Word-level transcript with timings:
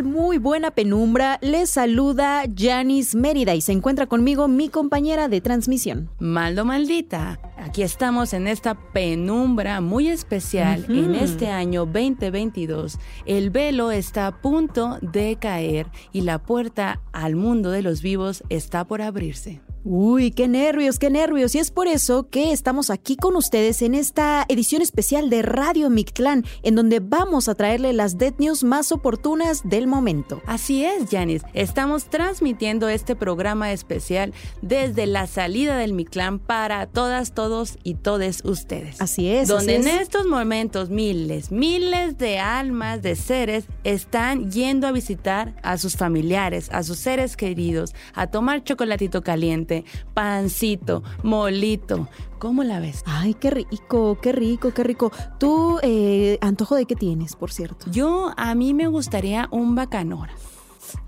Muy 0.00 0.38
buena 0.38 0.70
penumbra. 0.70 1.38
Les 1.42 1.68
saluda 1.68 2.44
Janice 2.56 3.14
Mérida 3.14 3.54
y 3.54 3.60
se 3.60 3.72
encuentra 3.72 4.06
conmigo 4.06 4.48
mi 4.48 4.70
compañera 4.70 5.28
de 5.28 5.42
transmisión. 5.42 6.08
Maldo 6.18 6.64
Maldita. 6.64 7.38
Aquí 7.58 7.82
estamos 7.82 8.32
en 8.32 8.48
esta 8.48 8.74
penumbra 8.74 9.82
muy 9.82 10.08
especial 10.08 10.86
en 10.88 11.14
este 11.14 11.48
año 11.48 11.84
2022. 11.84 12.98
El 13.26 13.50
velo 13.50 13.90
está 13.90 14.28
a 14.28 14.40
punto 14.40 14.98
de 15.02 15.36
caer 15.36 15.88
y 16.10 16.22
la 16.22 16.38
puerta 16.38 17.02
al 17.12 17.36
mundo 17.36 17.70
de 17.70 17.82
los 17.82 18.00
vivos 18.00 18.44
está 18.48 18.86
por 18.86 19.02
abrirse. 19.02 19.60
Uy, 19.84 20.30
qué 20.30 20.46
nervios, 20.46 21.00
qué 21.00 21.10
nervios. 21.10 21.56
Y 21.56 21.58
es 21.58 21.72
por 21.72 21.88
eso 21.88 22.28
que 22.30 22.52
estamos 22.52 22.88
aquí 22.88 23.16
con 23.16 23.34
ustedes 23.34 23.82
en 23.82 23.96
esta 23.96 24.44
edición 24.48 24.80
especial 24.80 25.28
de 25.28 25.42
Radio 25.42 25.90
Mictlán, 25.90 26.44
en 26.62 26.76
donde 26.76 27.00
vamos 27.00 27.48
a 27.48 27.56
traerle 27.56 27.92
las 27.92 28.16
dead 28.16 28.34
news 28.38 28.62
más 28.62 28.92
oportunas 28.92 29.68
del 29.68 29.88
momento. 29.88 30.40
Así 30.46 30.84
es, 30.84 31.10
Janice. 31.10 31.44
Estamos 31.52 32.04
transmitiendo 32.04 32.88
este 32.88 33.16
programa 33.16 33.72
especial 33.72 34.32
desde 34.60 35.06
la 35.06 35.26
salida 35.26 35.76
del 35.76 35.94
Mictlán 35.94 36.38
para 36.38 36.86
todas, 36.86 37.32
todos 37.32 37.78
y 37.82 37.94
todes 37.94 38.44
ustedes. 38.44 39.00
Así 39.00 39.30
es. 39.30 39.48
Donde 39.48 39.78
así 39.78 39.88
en 39.88 39.96
es. 39.96 40.02
estos 40.02 40.26
momentos 40.26 40.90
miles, 40.90 41.50
miles 41.50 42.18
de 42.18 42.38
almas, 42.38 43.02
de 43.02 43.16
seres, 43.16 43.64
están 43.82 44.52
yendo 44.52 44.86
a 44.86 44.92
visitar 44.92 45.56
a 45.64 45.76
sus 45.76 45.96
familiares, 45.96 46.68
a 46.70 46.84
sus 46.84 46.98
seres 46.98 47.36
queridos, 47.36 47.96
a 48.14 48.28
tomar 48.28 48.62
chocolatito 48.62 49.22
caliente 49.22 49.71
pancito, 50.14 51.02
molito. 51.22 52.08
¿Cómo 52.38 52.64
la 52.64 52.80
ves? 52.80 53.02
Ay, 53.06 53.34
qué 53.34 53.50
rico, 53.50 54.18
qué 54.20 54.32
rico, 54.32 54.72
qué 54.74 54.82
rico. 54.82 55.12
¿Tú, 55.38 55.78
eh, 55.82 56.38
antojo 56.40 56.74
de 56.74 56.86
qué 56.86 56.96
tienes, 56.96 57.36
por 57.36 57.52
cierto? 57.52 57.86
Yo, 57.90 58.32
a 58.36 58.54
mí 58.54 58.74
me 58.74 58.88
gustaría 58.88 59.48
un 59.50 59.74
bacanora. 59.74 60.34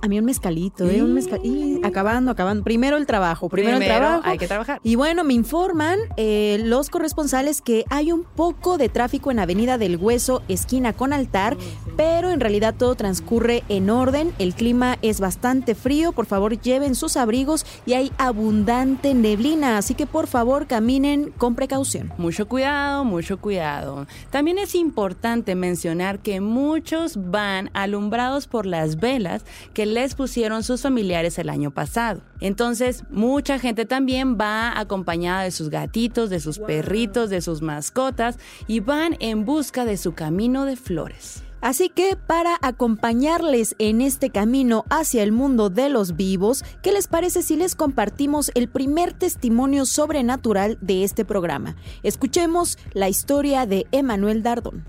A 0.01 0.09
mí 0.09 0.19
un 0.19 0.25
mezcalito, 0.25 0.89
¿eh? 0.89 1.03
Un 1.03 1.15
mezcal... 1.15 1.41
Y 1.45 1.81
acabando, 1.85 2.31
acabando. 2.31 2.65
Primero 2.65 2.97
el 2.97 3.07
trabajo, 3.07 3.49
primero, 3.49 3.79
el 3.79 3.85
trabajo. 3.85 4.23
Hay 4.25 4.39
que 4.39 4.47
trabajar. 4.47 4.81
Y 4.83 4.97
bueno, 4.97 5.25
me 5.25 5.35
informan 5.35 5.99
eh, 6.17 6.61
los 6.65 6.91
corresponsales 6.91 7.61
que 7.61 7.85
hay 7.91 8.12
un 8.12 8.25
poco 8.25 8.79
de 8.79 8.89
tráfico 8.89 9.31
en 9.31 9.39
Avenida 9.39 9.79
del 9.79 9.97
Hueso, 9.97 10.43
esquina 10.49 10.93
con 10.93 11.12
altar, 11.12 11.57
pero 11.97 12.31
en 12.31 12.41
realidad 12.41 12.75
todo 12.77 12.95
transcurre 12.95 13.62
en 13.69 13.91
orden. 13.91 14.33
El 14.39 14.55
clima 14.55 14.99
es 15.03 15.21
bastante 15.21 15.75
frío, 15.75 16.12
por 16.12 16.27
favor 16.27 16.61
lleven 16.61 16.95
sus 16.95 17.17
abrigos 17.17 17.67
y 17.87 17.95
hay 17.95 18.12
abundante 18.19 19.15
neblina, 19.15 19.79
así 19.79 19.95
que 19.95 20.07
por 20.07 20.27
favor 20.27 20.67
caminen 20.67 21.31
con 21.37 21.55
precaución. 21.55 22.12
Mucho 22.19 22.49
cuidado, 22.49 23.05
mucho 23.05 23.39
cuidado. 23.39 24.07
También 24.31 24.59
es 24.59 24.75
importante 24.75 25.55
mencionar 25.55 26.21
que 26.21 26.41
muchos 26.41 27.31
van 27.31 27.71
alumbrados 27.75 28.47
por 28.47 28.67
las 28.67 29.01
velas 29.01 29.45
que 29.75 29.86
les 29.86 30.14
pusieron 30.14 30.62
sus 30.62 30.83
familiares 30.83 31.39
el 31.39 31.50
año 31.50 31.70
pasado. 31.70 32.22
Entonces, 32.41 33.05
mucha 33.11 33.58
gente 33.58 33.84
también 33.84 34.39
va 34.41 34.78
acompañada 34.78 35.42
de 35.42 35.50
sus 35.50 35.69
gatitos, 35.69 36.31
de 36.31 36.41
sus 36.41 36.58
perritos, 36.58 37.28
de 37.28 37.41
sus 37.41 37.61
mascotas 37.61 38.39
y 38.66 38.81
van 38.81 39.16
en 39.20 39.44
busca 39.44 39.84
de 39.84 39.97
su 39.97 40.14
camino 40.14 40.64
de 40.64 40.77
flores. 40.77 41.42
Así 41.64 41.89
que 41.89 42.14
para 42.14 42.58
acompañarles 42.61 43.75
en 43.78 44.03
este 44.03 44.28
camino 44.28 44.84
hacia 44.91 45.22
el 45.22 45.33
mundo 45.33 45.71
de 45.71 45.88
los 45.88 46.15
vivos, 46.15 46.62
¿qué 46.82 46.93
les 46.93 47.09
parece 47.09 47.41
si 47.41 47.56
les 47.56 47.75
compartimos 47.75 48.53
el 48.54 48.69
primer 48.69 49.15
testimonio 49.15 49.87
sobrenatural 49.87 50.76
de 50.82 51.04
este 51.04 51.25
programa? 51.25 51.75
Escuchemos 52.03 52.76
la 52.93 53.09
historia 53.09 53.65
de 53.65 53.87
Emanuel 53.93 54.43
Dardón. 54.43 54.84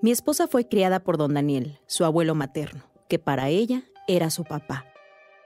Mi 0.00 0.12
esposa 0.12 0.46
fue 0.46 0.68
criada 0.68 1.00
por 1.00 1.16
don 1.16 1.34
Daniel, 1.34 1.80
su 1.88 2.04
abuelo 2.04 2.36
materno, 2.36 2.84
que 3.08 3.18
para 3.18 3.48
ella 3.48 3.82
era 4.06 4.30
su 4.30 4.44
papá. 4.44 4.86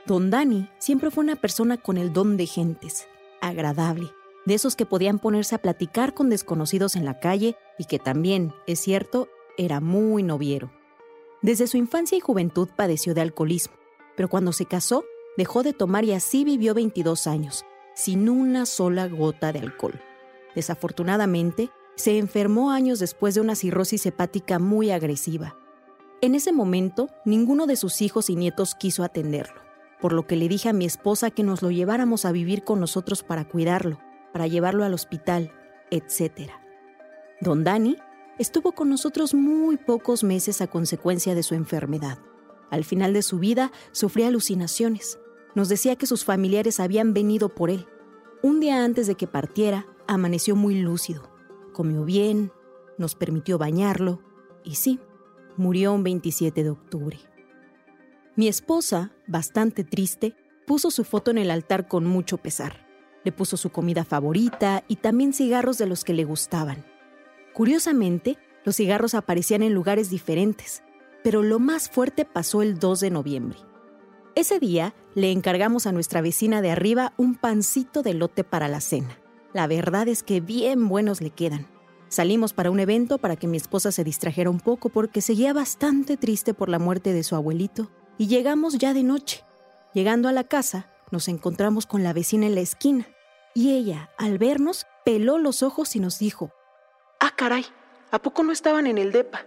Don 0.06 0.28
Dani 0.28 0.68
siempre 0.78 1.10
fue 1.10 1.24
una 1.24 1.36
persona 1.36 1.78
con 1.78 1.96
el 1.96 2.12
don 2.12 2.36
de 2.36 2.44
gentes, 2.44 3.08
agradable, 3.40 4.10
de 4.44 4.52
esos 4.52 4.76
que 4.76 4.84
podían 4.84 5.18
ponerse 5.18 5.54
a 5.54 5.62
platicar 5.62 6.12
con 6.12 6.28
desconocidos 6.28 6.96
en 6.96 7.06
la 7.06 7.18
calle 7.18 7.56
y 7.78 7.86
que 7.86 7.98
también, 7.98 8.52
es 8.66 8.80
cierto, 8.80 9.28
era 9.56 9.80
muy 9.80 10.22
noviero. 10.22 10.70
Desde 11.40 11.66
su 11.66 11.78
infancia 11.78 12.18
y 12.18 12.20
juventud 12.20 12.68
padeció 12.76 13.14
de 13.14 13.22
alcoholismo, 13.22 13.74
pero 14.16 14.28
cuando 14.28 14.52
se 14.52 14.66
casó, 14.66 15.06
dejó 15.38 15.62
de 15.62 15.72
tomar 15.72 16.04
y 16.04 16.12
así 16.12 16.44
vivió 16.44 16.74
22 16.74 17.26
años, 17.26 17.64
sin 17.94 18.28
una 18.28 18.66
sola 18.66 19.08
gota 19.08 19.50
de 19.50 19.60
alcohol. 19.60 19.98
Desafortunadamente, 20.54 21.70
se 21.96 22.18
enfermó 22.18 22.70
años 22.70 22.98
después 22.98 23.34
de 23.34 23.40
una 23.40 23.54
cirrosis 23.54 24.06
hepática 24.06 24.58
muy 24.58 24.90
agresiva. 24.90 25.56
En 26.20 26.34
ese 26.34 26.52
momento, 26.52 27.08
ninguno 27.24 27.66
de 27.66 27.76
sus 27.76 28.00
hijos 28.00 28.30
y 28.30 28.36
nietos 28.36 28.74
quiso 28.74 29.02
atenderlo, 29.02 29.60
por 30.00 30.12
lo 30.12 30.26
que 30.26 30.36
le 30.36 30.48
dije 30.48 30.68
a 30.68 30.72
mi 30.72 30.84
esposa 30.84 31.30
que 31.30 31.42
nos 31.42 31.62
lo 31.62 31.70
lleváramos 31.70 32.24
a 32.24 32.32
vivir 32.32 32.64
con 32.64 32.80
nosotros 32.80 33.22
para 33.22 33.48
cuidarlo, 33.48 33.98
para 34.32 34.46
llevarlo 34.46 34.84
al 34.84 34.94
hospital, 34.94 35.52
etc. 35.90 36.50
Don 37.40 37.64
Dani 37.64 37.96
estuvo 38.38 38.72
con 38.72 38.88
nosotros 38.88 39.34
muy 39.34 39.76
pocos 39.76 40.22
meses 40.22 40.60
a 40.60 40.68
consecuencia 40.68 41.34
de 41.34 41.42
su 41.42 41.54
enfermedad. 41.54 42.18
Al 42.70 42.84
final 42.84 43.12
de 43.12 43.22
su 43.22 43.38
vida 43.38 43.72
sufría 43.90 44.28
alucinaciones. 44.28 45.18
Nos 45.54 45.68
decía 45.68 45.96
que 45.96 46.06
sus 46.06 46.24
familiares 46.24 46.80
habían 46.80 47.14
venido 47.14 47.48
por 47.48 47.68
él. 47.68 47.86
Un 48.42 48.60
día 48.60 48.84
antes 48.84 49.06
de 49.06 49.16
que 49.16 49.26
partiera, 49.26 49.86
amaneció 50.06 50.56
muy 50.56 50.80
lúcido. 50.80 51.31
Comió 51.72 52.04
bien, 52.04 52.52
nos 52.98 53.14
permitió 53.14 53.58
bañarlo 53.58 54.20
y 54.64 54.74
sí, 54.76 55.00
murió 55.56 55.92
un 55.92 56.02
27 56.02 56.62
de 56.62 56.70
octubre. 56.70 57.18
Mi 58.36 58.48
esposa, 58.48 59.12
bastante 59.26 59.84
triste, 59.84 60.34
puso 60.66 60.90
su 60.90 61.04
foto 61.04 61.30
en 61.30 61.38
el 61.38 61.50
altar 61.50 61.88
con 61.88 62.06
mucho 62.06 62.38
pesar. 62.38 62.86
Le 63.24 63.32
puso 63.32 63.56
su 63.56 63.70
comida 63.70 64.04
favorita 64.04 64.84
y 64.88 64.96
también 64.96 65.32
cigarros 65.32 65.78
de 65.78 65.86
los 65.86 66.04
que 66.04 66.14
le 66.14 66.24
gustaban. 66.24 66.84
Curiosamente, 67.52 68.38
los 68.64 68.76
cigarros 68.76 69.14
aparecían 69.14 69.62
en 69.62 69.74
lugares 69.74 70.10
diferentes, 70.10 70.82
pero 71.22 71.42
lo 71.42 71.58
más 71.58 71.88
fuerte 71.88 72.24
pasó 72.24 72.62
el 72.62 72.78
2 72.78 73.00
de 73.00 73.10
noviembre. 73.10 73.58
Ese 74.34 74.58
día 74.58 74.94
le 75.14 75.30
encargamos 75.30 75.86
a 75.86 75.92
nuestra 75.92 76.22
vecina 76.22 76.62
de 76.62 76.70
arriba 76.70 77.12
un 77.18 77.34
pancito 77.34 78.02
de 78.02 78.14
lote 78.14 78.44
para 78.44 78.68
la 78.68 78.80
cena. 78.80 79.21
La 79.52 79.66
verdad 79.66 80.08
es 80.08 80.22
que 80.22 80.40
bien 80.40 80.88
buenos 80.88 81.20
le 81.20 81.30
quedan. 81.30 81.66
Salimos 82.08 82.52
para 82.52 82.70
un 82.70 82.80
evento 82.80 83.18
para 83.18 83.36
que 83.36 83.46
mi 83.46 83.56
esposa 83.56 83.92
se 83.92 84.04
distrajera 84.04 84.50
un 84.50 84.60
poco 84.60 84.88
porque 84.88 85.20
seguía 85.20 85.52
bastante 85.52 86.16
triste 86.16 86.54
por 86.54 86.68
la 86.68 86.78
muerte 86.78 87.12
de 87.12 87.22
su 87.22 87.36
abuelito 87.36 87.90
y 88.18 88.26
llegamos 88.26 88.78
ya 88.78 88.94
de 88.94 89.02
noche. 89.02 89.44
Llegando 89.94 90.28
a 90.28 90.32
la 90.32 90.44
casa, 90.44 90.90
nos 91.10 91.28
encontramos 91.28 91.86
con 91.86 92.02
la 92.02 92.12
vecina 92.12 92.46
en 92.46 92.54
la 92.54 92.60
esquina 92.60 93.06
y 93.54 93.74
ella, 93.74 94.10
al 94.18 94.38
vernos, 94.38 94.86
peló 95.04 95.38
los 95.38 95.62
ojos 95.62 95.94
y 95.96 96.00
nos 96.00 96.18
dijo, 96.18 96.50
Ah, 97.20 97.32
caray, 97.36 97.64
¿a 98.10 98.20
poco 98.20 98.42
no 98.42 98.52
estaban 98.52 98.86
en 98.86 98.98
el 98.98 99.12
DEPA? 99.12 99.46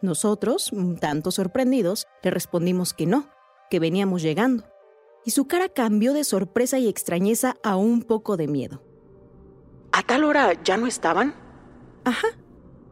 Nosotros, 0.00 0.70
un 0.70 0.96
tanto 0.98 1.30
sorprendidos, 1.32 2.06
le 2.22 2.30
respondimos 2.30 2.94
que 2.94 3.06
no, 3.06 3.28
que 3.70 3.80
veníamos 3.80 4.22
llegando. 4.22 4.64
Y 5.24 5.30
su 5.30 5.46
cara 5.46 5.68
cambió 5.68 6.12
de 6.12 6.24
sorpresa 6.24 6.78
y 6.78 6.88
extrañeza 6.88 7.56
a 7.62 7.76
un 7.76 8.02
poco 8.02 8.36
de 8.36 8.46
miedo. 8.46 8.82
¿A 9.96 10.02
tal 10.02 10.24
hora 10.24 10.60
ya 10.64 10.76
no 10.76 10.88
estaban? 10.88 11.36
Ajá, 12.02 12.26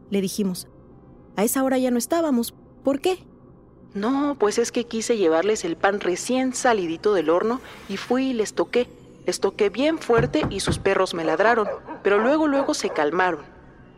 le 0.09 0.21
dijimos. 0.21 0.69
A 1.35 1.43
esa 1.43 1.61
hora 1.61 1.77
ya 1.77 1.91
no 1.91 1.97
estábamos. 1.97 2.53
¿Por 2.81 3.01
qué? 3.01 3.25
No, 3.93 4.37
pues 4.39 4.57
es 4.57 4.71
que 4.71 4.85
quise 4.85 5.17
llevarles 5.17 5.65
el 5.65 5.75
pan 5.75 5.99
recién 5.99 6.53
salidito 6.53 7.13
del 7.13 7.29
horno 7.29 7.59
y 7.89 7.97
fui 7.97 8.27
y 8.27 8.33
les 8.33 8.53
toqué. 8.53 8.87
Les 9.25 9.41
toqué 9.41 9.69
bien 9.69 9.97
fuerte 9.97 10.43
y 10.49 10.61
sus 10.61 10.79
perros 10.79 11.13
me 11.13 11.25
ladraron, 11.25 11.67
pero 12.03 12.19
luego 12.19 12.47
luego 12.47 12.73
se 12.73 12.89
calmaron. 12.89 13.43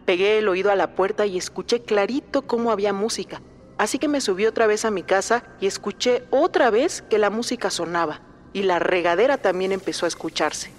Pegué 0.07 0.39
el 0.39 0.47
oído 0.47 0.71
a 0.71 0.75
la 0.75 0.95
puerta 0.95 1.27
y 1.27 1.37
escuché 1.37 1.81
clarito 1.81 2.47
cómo 2.47 2.71
había 2.71 2.91
música. 2.91 3.39
Así 3.77 3.99
que 3.99 4.07
me 4.07 4.19
subí 4.19 4.47
otra 4.47 4.65
vez 4.65 4.83
a 4.83 4.89
mi 4.89 5.03
casa 5.03 5.43
y 5.61 5.67
escuché 5.67 6.23
otra 6.31 6.71
vez 6.71 7.03
que 7.03 7.19
la 7.19 7.29
música 7.29 7.69
sonaba 7.69 8.21
y 8.51 8.63
la 8.63 8.79
regadera 8.79 9.37
también 9.37 9.73
empezó 9.73 10.05
a 10.05 10.07
escucharse. 10.07 10.74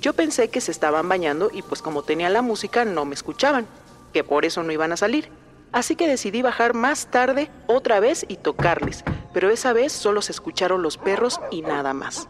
Yo 0.00 0.14
pensé 0.14 0.48
que 0.48 0.62
se 0.62 0.70
estaban 0.70 1.08
bañando 1.08 1.50
y 1.52 1.60
pues 1.60 1.82
como 1.82 2.02
tenía 2.02 2.30
la 2.30 2.40
música 2.40 2.86
no 2.86 3.04
me 3.04 3.14
escuchaban, 3.14 3.66
que 4.14 4.24
por 4.24 4.46
eso 4.46 4.62
no 4.62 4.72
iban 4.72 4.92
a 4.92 4.96
salir. 4.96 5.28
Así 5.72 5.94
que 5.94 6.08
decidí 6.08 6.40
bajar 6.40 6.74
más 6.74 7.06
tarde 7.10 7.50
otra 7.66 8.00
vez 8.00 8.24
y 8.26 8.36
tocarles, 8.36 9.04
pero 9.34 9.50
esa 9.50 9.74
vez 9.74 9.92
solo 9.92 10.22
se 10.22 10.32
escucharon 10.32 10.82
los 10.82 10.96
perros 10.96 11.38
y 11.50 11.60
nada 11.60 11.92
más. 11.92 12.28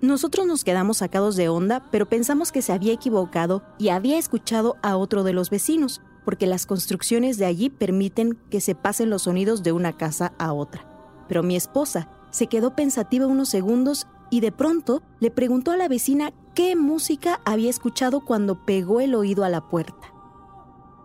Nosotros 0.00 0.46
nos 0.46 0.64
quedamos 0.64 0.98
sacados 0.98 1.36
de 1.36 1.48
onda, 1.48 1.88
pero 1.92 2.08
pensamos 2.08 2.50
que 2.50 2.60
se 2.60 2.72
había 2.72 2.92
equivocado 2.92 3.62
y 3.78 3.90
había 3.90 4.18
escuchado 4.18 4.76
a 4.82 4.96
otro 4.96 5.22
de 5.22 5.32
los 5.32 5.48
vecinos, 5.48 6.00
porque 6.24 6.48
las 6.48 6.66
construcciones 6.66 7.38
de 7.38 7.46
allí 7.46 7.70
permiten 7.70 8.36
que 8.50 8.60
se 8.60 8.74
pasen 8.74 9.10
los 9.10 9.22
sonidos 9.22 9.62
de 9.62 9.70
una 9.70 9.96
casa 9.96 10.32
a 10.38 10.52
otra. 10.52 10.84
Pero 11.28 11.44
mi 11.44 11.54
esposa 11.54 12.08
se 12.30 12.48
quedó 12.48 12.74
pensativa 12.74 13.28
unos 13.28 13.48
segundos 13.48 14.08
y 14.32 14.40
de 14.40 14.50
pronto 14.50 15.02
le 15.20 15.30
preguntó 15.30 15.72
a 15.72 15.76
la 15.76 15.88
vecina 15.88 16.32
qué 16.54 16.74
música 16.74 17.42
había 17.44 17.68
escuchado 17.68 18.24
cuando 18.24 18.64
pegó 18.64 19.02
el 19.02 19.14
oído 19.14 19.44
a 19.44 19.50
la 19.50 19.68
puerta. 19.68 20.10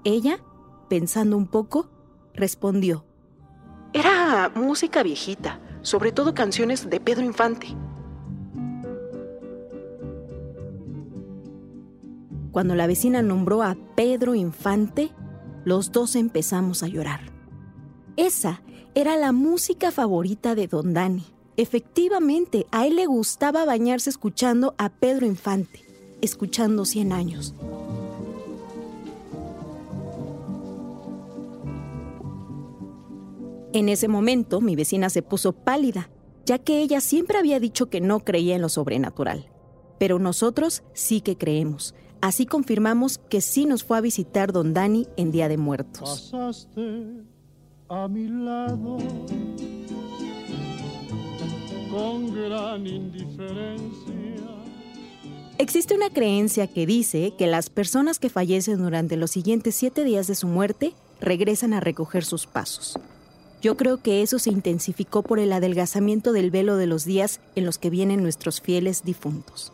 ella, 0.06 0.39
pensando 0.88 1.35
un 1.35 1.45
poco, 1.45 1.89
respondió. 2.33 3.03
Era 3.91 4.50
música 4.56 5.03
viejita, 5.03 5.59
sobre 5.81 6.13
todo 6.13 6.33
canciones 6.33 6.89
de 6.89 7.01
Pedro 7.01 7.25
Infante. 7.25 7.68
Cuando 12.53 12.75
la 12.75 12.88
vecina 12.88 13.21
nombró 13.21 13.62
a 13.62 13.75
Pedro 13.97 14.35
Infante, 14.35 15.12
los 15.65 15.91
dos 15.91 16.15
empezamos 16.15 16.81
a 16.81 16.88
llorar. 16.88 17.19
Esa 18.15 18.62
era 18.95 19.18
la 19.18 19.33
música 19.33 19.91
favorita 19.91 20.56
de 20.56 20.68
don 20.68 20.94
Dani. 20.94 21.37
Efectivamente, 21.57 22.68
a 22.71 22.86
él 22.86 22.98
le 22.98 23.07
gustaba 23.07 23.65
bañarse 23.65 24.12
escuchando 24.12 24.75
a 24.77 24.89
Pedro 24.89 25.25
Infante, 25.25 25.83
escuchando 26.21 26.86
100 26.86 27.12
años. 27.12 27.56
En 33.74 33.89
ese 33.89 34.07
momento, 34.07 34.62
mi 34.62 34.75
vecina 34.75 35.09
se 35.09 35.24
puso 35.24 35.51
pálida, 35.51 36.09
ya 36.45 36.59
que 36.59 36.80
ella 36.80 37.01
siempre 37.01 37.39
había 37.39 37.59
dicho 37.59 37.89
que 37.89 38.01
no 38.01 38.19
creía 38.19 38.56
en 38.56 38.62
lo 38.62 38.69
sobrenatural. 38.69 39.50
Pero 39.98 40.19
nosotros 40.19 40.83
sí 40.94 41.21
que 41.21 41.38
creemos. 41.38 41.95
Así 42.21 42.45
confirmamos 42.45 43.18
que 43.18 43.42
sí 43.42 43.65
nos 43.65 43.83
fue 43.83 43.98
a 43.98 44.01
visitar 44.01 44.51
don 44.51 44.74
Dani 44.74 45.07
en 45.18 45.31
Día 45.31 45.50
de 45.50 45.57
Muertos. 45.57 46.30
Pasaste 46.31 47.24
a 47.89 48.07
mi 48.07 48.27
lado 48.27 48.98
con 51.97 52.31
gran 52.31 52.85
indiferencia. 52.85 54.13
Existe 55.57 55.95
una 55.95 56.11
creencia 56.11 56.67
que 56.67 56.85
dice 56.85 57.33
que 57.35 57.47
las 57.47 57.71
personas 57.71 58.19
que 58.19 58.29
fallecen 58.29 58.77
durante 58.77 59.17
los 59.17 59.31
siguientes 59.31 59.73
siete 59.73 60.03
días 60.03 60.27
de 60.27 60.35
su 60.35 60.47
muerte 60.47 60.94
regresan 61.19 61.73
a 61.73 61.79
recoger 61.79 62.23
sus 62.23 62.45
pasos. 62.45 62.99
Yo 63.63 63.75
creo 63.75 63.97
que 63.97 64.21
eso 64.21 64.38
se 64.38 64.51
intensificó 64.51 65.23
por 65.23 65.39
el 65.39 65.51
adelgazamiento 65.51 66.31
del 66.31 66.51
velo 66.51 66.77
de 66.77 66.85
los 66.85 67.05
días 67.05 67.39
en 67.55 67.65
los 67.65 67.79
que 67.79 67.89
vienen 67.89 68.21
nuestros 68.21 68.61
fieles 68.61 69.03
difuntos. 69.03 69.73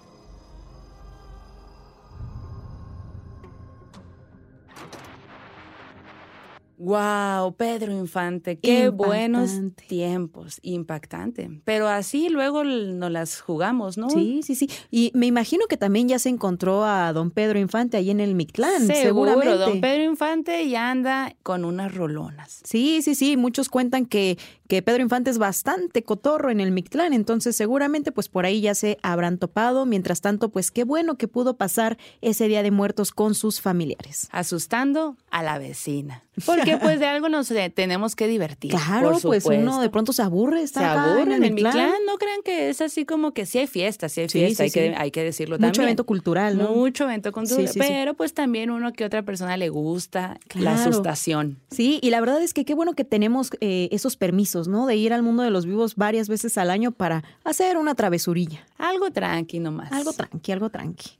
Wow, 6.78 7.56
Pedro 7.56 7.92
Infante, 7.92 8.58
qué 8.60 8.90
buenos 8.90 9.52
tiempos, 9.88 10.60
impactante. 10.62 11.50
Pero 11.66 11.88
así 11.88 12.30
luego 12.30 12.64
nos 12.64 13.12
las 13.12 13.42
jugamos, 13.42 13.98
¿no? 13.98 14.10
Sí, 14.10 14.42
sí, 14.44 14.56
sí. 14.56 14.70
Y 14.92 15.12
me 15.14 15.26
imagino 15.26 15.68
que 15.68 15.78
también 15.78 16.08
ya 16.08 16.20
se 16.20 16.30
encontró 16.30 16.84
a 16.84 17.14
don 17.14 17.32
Pedro 17.32 17.60
Infante 17.60 17.98
ahí 17.98 18.10
en 18.10 18.20
el 18.20 18.36
Mictlán, 18.36 18.88
Seguro, 18.88 19.32
seguramente. 19.34 19.58
don 19.58 19.82
Pedro 19.82 20.04
Infante 20.04 20.68
ya 20.70 20.92
anda 20.92 21.36
con 21.44 21.66
unas 21.66 21.94
rolonas. 21.94 22.62
Sí, 22.64 23.02
sí, 23.02 23.16
sí. 23.16 23.38
Muchos 23.38 23.70
cuentan 23.70 24.06
que, 24.06 24.38
que 24.68 24.82
Pedro 24.82 25.04
Infante 25.04 25.30
es 25.30 25.38
bastante 25.38 26.04
cotorro 26.04 26.50
en 26.50 26.60
el 26.60 26.72
Mictlán, 26.72 27.14
entonces 27.14 27.56
seguramente 27.56 28.12
pues 28.12 28.30
por 28.30 28.46
ahí 28.46 28.62
ya 28.62 28.76
se 28.76 28.98
habrán 29.04 29.38
topado. 29.38 29.86
Mientras 29.86 30.22
tanto, 30.22 30.50
pues 30.50 30.72
qué 30.72 30.84
bueno 30.84 31.18
que 31.18 31.28
pudo 31.28 31.58
pasar 31.58 31.98
ese 32.22 32.48
Día 32.48 32.64
de 32.64 32.72
Muertos 32.72 33.12
con 33.12 33.36
sus 33.36 33.62
familiares. 33.62 34.28
Asustando 34.32 35.18
a 35.30 35.44
la 35.44 35.60
vecina. 35.60 36.24
Porque 36.64 36.78
pues 36.78 37.00
de 37.00 37.06
algo 37.06 37.30
nos 37.30 37.50
eh, 37.52 37.70
tenemos 37.70 38.16
que 38.16 38.28
divertir. 38.28 38.72
Claro, 38.72 39.18
pues 39.22 39.46
uno 39.46 39.82
de 39.82 39.90
pronto 39.90 40.14
se 40.14 40.22
aburre, 40.22 40.62
está 40.62 40.80
se 40.80 40.86
aburre 40.86 41.36
en 41.36 41.42
Mictlán. 41.42 41.74
Mictlán. 41.74 42.06
No 42.06 42.18
crean 42.18 42.42
que 42.44 42.70
es 42.70 42.82
así 42.82 43.06
como 43.06 43.34
que 43.34 43.46
sí 43.46 43.60
hay 43.60 43.68
fiesta, 43.68 44.10
sí 44.10 44.22
hay 44.22 44.30
fiesta, 44.30 44.58
sí, 44.58 44.64
hay, 44.64 44.70
sí. 44.70 44.80
Que, 44.80 44.96
hay 44.96 45.12
que 45.12 45.24
decirlo 45.24 45.58
Mucho 45.58 45.68
también. 45.68 45.84
evento 45.84 46.06
cultural, 46.06 46.58
¿no? 46.58 46.72
Mucho 46.72 47.06
evento 47.06 47.32
cultural. 47.32 47.70
Pero 47.78 48.14
pues 48.14 48.34
también 48.34 48.72
uno 48.72 48.94
que 48.94 49.06
otra 49.06 49.24
persona 49.24 49.58
le 49.58 49.70
gusta 49.70 50.40
la 50.54 50.76
asustación. 50.76 51.60
Sí, 51.70 52.00
y 52.02 52.10
la 52.10 52.20
verdad 52.20 52.42
es 52.42 52.54
que 52.54 52.66
qué 52.66 52.74
bueno 52.74 52.94
que 52.94 53.04
tenemos 53.04 53.52
eh, 53.60 53.90
esos 53.92 54.18
permisos, 54.18 54.68
¿no? 54.68 54.86
De 54.88 54.96
ir 54.96 55.14
al 55.14 55.24
mundo 55.24 55.44
de 55.44 55.50
los 55.50 55.66
vivos 55.66 55.96
varias 55.96 56.30
veces 56.30 56.58
al 56.58 56.70
año 56.70 56.92
para 56.92 57.24
hacer 57.44 57.78
una 57.78 57.96
travesurilla. 57.96 58.66
Algo 58.78 59.12
tranqui 59.12 59.60
nomás. 59.60 59.92
Algo 59.92 60.14
tranqui, 60.14 60.52
algo 60.52 60.70
tranqui. 60.70 61.12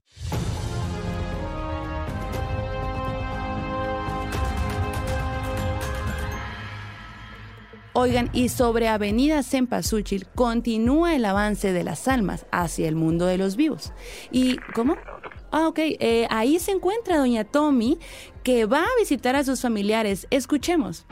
Oigan, 7.96 8.32
y 8.34 8.50
sobre 8.50 8.88
Avenida 8.88 9.44
Cempasúchil 9.44 10.26
continúa 10.34 11.14
el 11.14 11.26
avance 11.26 11.72
de 11.74 11.84
las 11.84 12.08
almas 12.08 12.48
hacia 12.52 12.88
el 12.88 12.96
mundo 12.96 13.28
de 13.28 13.38
los 13.38 13.56
vivos. 13.56 13.94
¿Y 14.32 14.58
cómo? 14.74 14.98
Ah, 15.52 15.68
ok. 15.68 15.78
eh, 15.78 16.28
ahí 16.32 16.58
se 16.58 16.72
encuentra 16.72 17.18
doña 17.20 17.44
Tommy, 17.44 18.00
que 18.42 18.66
va 18.66 18.80
a 18.80 19.00
visitar 19.00 19.36
a 19.36 19.44
sus 19.44 19.62
familiares. 19.62 20.26
Escuchemos. 20.32 21.06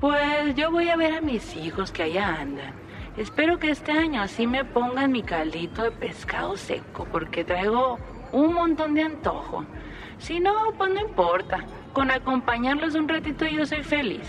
Pues 0.00 0.56
yo 0.56 0.72
voy 0.72 0.88
a 0.88 0.96
ver 0.96 1.14
a 1.14 1.20
mis 1.20 1.54
hijos 1.54 1.92
que 1.92 2.02
allá 2.02 2.40
andan. 2.40 2.74
Espero 3.16 3.60
que 3.60 3.70
este 3.70 3.92
año 3.92 4.26
sí 4.26 4.48
me 4.48 4.64
pongan 4.64 5.12
mi 5.12 5.22
caldito 5.22 5.84
de 5.84 5.92
pescado 5.92 6.56
seco 6.56 7.06
porque 7.12 7.44
traigo 7.44 8.00
un 8.32 8.54
montón 8.54 8.94
de 8.94 9.02
antojo. 9.02 9.64
Si 10.18 10.40
no, 10.40 10.52
pues 10.76 10.90
no 10.92 11.00
importa. 11.00 11.64
Con 11.92 12.10
acompañarlos 12.10 12.96
un 12.96 13.08
ratito 13.08 13.46
yo 13.46 13.64
soy 13.64 13.84
feliz. 13.84 14.26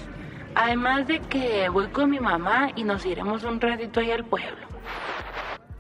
Además 0.60 1.08
de 1.08 1.20
que 1.20 1.70
voy 1.70 1.86
con 1.90 2.10
mi 2.10 2.20
mamá 2.20 2.72
y 2.76 2.84
nos 2.84 3.06
iremos 3.06 3.44
un 3.44 3.62
ratito 3.62 4.00
ahí 4.00 4.10
al 4.10 4.26
pueblo. 4.26 4.58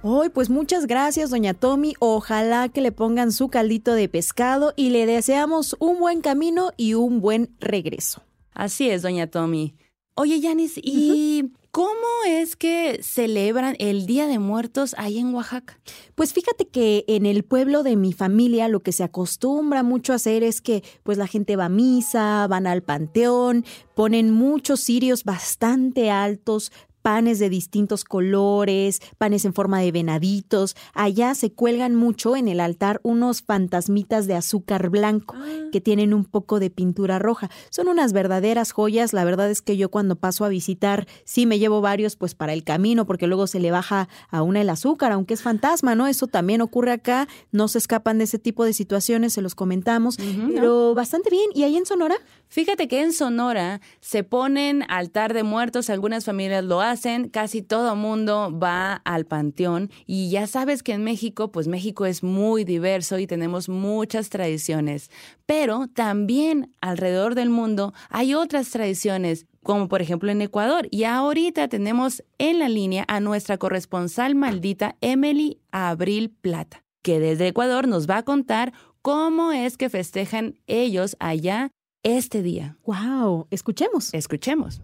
Hoy, 0.03 0.29
pues 0.29 0.51
muchas 0.51 0.85
gracias, 0.85 1.31
doña 1.31 1.55
Tommy. 1.55 1.95
Ojalá 1.97 2.69
que 2.69 2.81
le 2.81 2.91
pongan 2.91 3.31
su 3.31 3.49
caldito 3.49 3.95
de 3.95 4.07
pescado 4.07 4.73
y 4.75 4.91
le 4.91 5.07
deseamos 5.07 5.75
un 5.79 5.97
buen 5.97 6.21
camino 6.21 6.73
y 6.77 6.93
un 6.93 7.21
buen 7.21 7.55
regreso. 7.59 8.21
Así 8.53 8.87
es, 8.87 9.01
doña 9.01 9.25
Tommy. 9.25 9.75
Oye, 10.13 10.39
Yanis, 10.39 10.77
¿y 10.77 11.53
cómo 11.77 12.07
es 12.25 12.55
que 12.55 13.03
celebran 13.03 13.75
el 13.77 14.07
Día 14.07 14.25
de 14.25 14.39
Muertos 14.39 14.95
ahí 14.97 15.19
en 15.19 15.31
Oaxaca? 15.35 15.79
Pues 16.15 16.33
fíjate 16.33 16.67
que 16.67 17.05
en 17.07 17.27
el 17.27 17.43
pueblo 17.43 17.83
de 17.83 17.95
mi 17.95 18.13
familia 18.13 18.67
lo 18.67 18.79
que 18.79 18.91
se 18.91 19.03
acostumbra 19.03 19.83
mucho 19.83 20.11
a 20.11 20.15
hacer 20.15 20.41
es 20.41 20.59
que 20.59 20.83
pues 21.03 21.19
la 21.19 21.27
gente 21.27 21.55
va 21.55 21.65
a 21.65 21.69
misa, 21.69 22.47
van 22.47 22.65
al 22.65 22.81
panteón, 22.81 23.63
ponen 23.93 24.31
muchos 24.31 24.79
cirios 24.79 25.23
bastante 25.23 26.09
altos, 26.09 26.71
panes 27.07 27.39
de 27.39 27.49
distintos 27.49 28.03
colores, 28.03 28.99
panes 29.17 29.45
en 29.45 29.53
forma 29.53 29.79
de 29.79 29.93
venaditos. 29.93 30.75
Allá 30.93 31.35
se 31.35 31.53
cuelgan 31.53 31.95
mucho 31.95 32.35
en 32.35 32.49
el 32.49 32.59
altar 32.59 32.99
unos 33.01 33.41
fantasmitas 33.41 34.27
de 34.27 34.35
azúcar 34.35 34.89
blanco 34.89 35.37
que 35.71 35.79
tienen 35.79 36.13
un 36.13 36.25
poco 36.25 36.59
de 36.59 36.69
pintura 36.69 37.17
roja. 37.17 37.49
Son 37.69 37.87
unas 37.87 38.11
verdaderas 38.11 38.73
joyas. 38.73 39.13
La 39.13 39.23
verdad 39.23 39.49
es 39.49 39.61
que 39.61 39.77
yo 39.77 39.89
cuando 39.89 40.17
paso 40.17 40.43
a 40.43 40.49
visitar 40.49 41.07
sí 41.23 41.45
me 41.45 41.59
llevo 41.59 41.79
varios 41.79 42.17
pues 42.17 42.35
para 42.35 42.51
el 42.51 42.65
camino 42.65 43.05
porque 43.05 43.27
luego 43.27 43.47
se 43.47 43.61
le 43.61 43.71
baja 43.71 44.09
a 44.29 44.41
una 44.41 44.59
el 44.59 44.69
azúcar, 44.69 45.13
aunque 45.13 45.35
es 45.35 45.41
fantasma, 45.41 45.95
¿no? 45.95 46.07
Eso 46.07 46.27
también 46.27 46.59
ocurre 46.59 46.91
acá. 46.91 47.29
No 47.53 47.69
se 47.69 47.77
escapan 47.77 48.17
de 48.17 48.25
ese 48.25 48.37
tipo 48.37 48.65
de 48.65 48.73
situaciones, 48.73 49.31
se 49.31 49.41
los 49.41 49.55
comentamos, 49.55 50.17
pero 50.53 50.93
bastante 50.93 51.29
bien. 51.29 51.51
¿Y 51.55 51.63
ahí 51.63 51.77
en 51.77 51.85
Sonora? 51.85 52.17
Fíjate 52.49 52.87
que 52.87 53.01
en 53.01 53.13
Sonora 53.13 53.81
se 53.99 54.23
ponen 54.23 54.83
altar 54.89 55.33
de 55.33 55.43
muertos, 55.43 55.89
algunas 55.89 56.25
familias 56.25 56.63
lo 56.63 56.81
hacen, 56.81 57.29
casi 57.29 57.61
todo 57.61 57.95
mundo 57.95 58.57
va 58.57 58.93
al 59.05 59.25
panteón 59.25 59.91
y 60.05 60.29
ya 60.29 60.47
sabes 60.47 60.81
que 60.81 60.93
en 60.93 61.03
México, 61.03 61.51
pues 61.51 61.67
México 61.67 62.05
es 62.05 62.23
muy 62.23 62.63
diverso 62.63 63.19
y 63.19 63.27
tenemos 63.27 63.67
muchas 63.67 64.29
tradiciones, 64.29 65.11
pero 65.45 65.87
también 65.87 66.73
alrededor 66.79 67.35
del 67.35 67.49
mundo 67.49 67.93
hay 68.09 68.33
otras 68.33 68.69
tradiciones 68.69 69.45
como 69.63 69.89
por 69.89 70.01
ejemplo 70.01 70.31
en 70.31 70.41
Ecuador. 70.41 70.87
Y 70.91 71.03
ahorita 71.03 71.67
tenemos 71.67 72.23
en 72.37 72.59
la 72.59 72.69
línea 72.69 73.03
a 73.09 73.19
nuestra 73.19 73.57
corresponsal 73.57 74.33
maldita 74.33 74.95
Emily 75.01 75.59
Abril 75.71 76.29
Plata, 76.29 76.85
que 77.03 77.19
desde 77.19 77.49
Ecuador 77.49 77.87
nos 77.87 78.09
va 78.09 78.17
a 78.17 78.23
contar 78.23 78.71
cómo 79.01 79.51
es 79.51 79.75
que 79.75 79.89
festejan 79.89 80.55
ellos 80.67 81.17
allá 81.19 81.71
este 82.15 82.41
día. 82.41 82.77
¡Wow! 82.85 83.47
Escuchemos. 83.51 84.13
Escuchemos. 84.13 84.79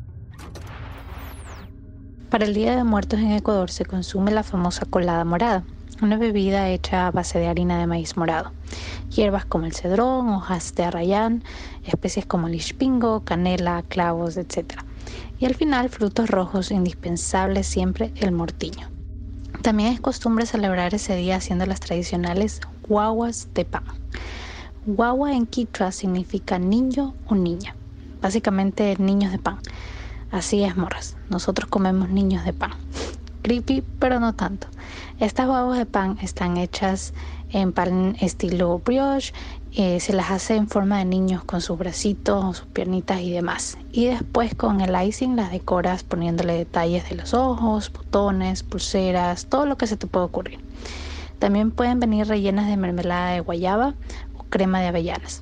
Para 2.30 2.44
el 2.46 2.54
Día 2.54 2.76
de 2.76 2.84
Muertos 2.84 3.20
en 3.20 3.32
Ecuador 3.32 3.72
se 3.72 3.86
consume 3.86 4.32
la 4.32 4.44
famosa 4.44 4.86
colada 4.86 5.24
morada, 5.24 5.64
una 6.02 6.18
bebida 6.18 6.68
hecha 6.70 7.08
a 7.08 7.12
base 7.12 7.40
de 7.40 7.48
harina 7.48 7.80
de 7.80 7.88
maíz 7.88 8.18
morado, 8.18 8.52
hierbas 9.10 9.46
como 9.46 9.66
el 9.66 9.74
cedrón, 9.74 10.30
hojas 10.30 10.76
de 10.76 10.84
arrayán, 10.84 11.44
especies 11.86 12.26
como 12.26 12.48
el 12.48 12.56
ishpingo, 12.56 13.24
canela, 13.24 13.84
clavos, 13.88 14.36
etc. 14.36 14.74
Y 15.40 15.46
al 15.46 15.56
final 15.56 15.90
frutos 15.90 16.30
rojos, 16.30 16.72
indispensables 16.72 17.68
siempre 17.68 18.12
el 18.18 18.34
mortiño. 18.34 18.90
También 19.62 19.94
es 19.94 20.02
costumbre 20.02 20.46
celebrar 20.46 20.94
ese 20.94 21.16
día 21.16 21.38
haciendo 21.38 21.66
las 21.68 21.80
tradicionales 21.80 22.60
guaguas 22.86 23.48
de 23.54 23.64
pan. 23.64 23.86
Guagua 24.86 25.32
en 25.32 25.46
quichua 25.46 25.94
significa 25.94 26.60
niño 26.60 27.16
o 27.28 27.36
niña, 27.36 27.74
básicamente 28.22 28.98
niños 29.00 29.32
de 29.32 29.40
pan. 29.40 29.60
Así 30.30 30.62
es, 30.66 30.76
morras, 30.76 31.16
nosotros 31.30 31.70
comemos 31.70 32.10
niños 32.10 32.44
de 32.44 32.52
pan. 32.52 32.72
Creepy, 33.44 33.82
pero 34.00 34.20
no 34.20 34.34
tanto. 34.34 34.68
Estas 35.22 35.48
guaguas 35.48 35.78
de 35.78 35.86
pan 35.86 36.18
están 36.22 36.58
hechas 36.58 37.14
en 37.54 37.72
pan 37.72 38.18
estilo 38.20 38.80
brioche, 38.80 39.34
eh, 39.72 40.02
se 40.02 40.12
las 40.12 40.32
hace 40.32 40.58
en 40.58 40.68
forma 40.68 40.98
de 40.98 41.06
niños 41.06 41.46
con 41.46 41.62
sus 41.62 41.78
bracitos, 41.78 42.58
sus 42.58 42.68
piernitas 42.68 43.22
y 43.22 43.32
demás. 43.32 43.78
Y 43.94 44.08
después 44.08 44.54
con 44.54 44.82
el 44.82 45.02
icing 45.02 45.38
las 45.38 45.52
decoras 45.52 46.04
poniéndole 46.04 46.58
detalles 46.58 47.08
de 47.08 47.16
los 47.16 47.34
ojos, 47.34 47.90
botones, 47.90 48.64
pulseras, 48.64 49.46
todo 49.46 49.66
lo 49.66 49.78
que 49.78 49.88
se 49.88 49.96
te 49.96 50.08
pueda 50.08 50.26
ocurrir. 50.26 50.60
También 51.44 51.72
pueden 51.72 52.00
venir 52.00 52.26
rellenas 52.28 52.68
de 52.68 52.78
mermelada 52.78 53.32
de 53.32 53.42
guayaba 53.42 53.96
o 54.33 54.33
crema 54.54 54.80
de 54.80 54.86
avellanas. 54.86 55.42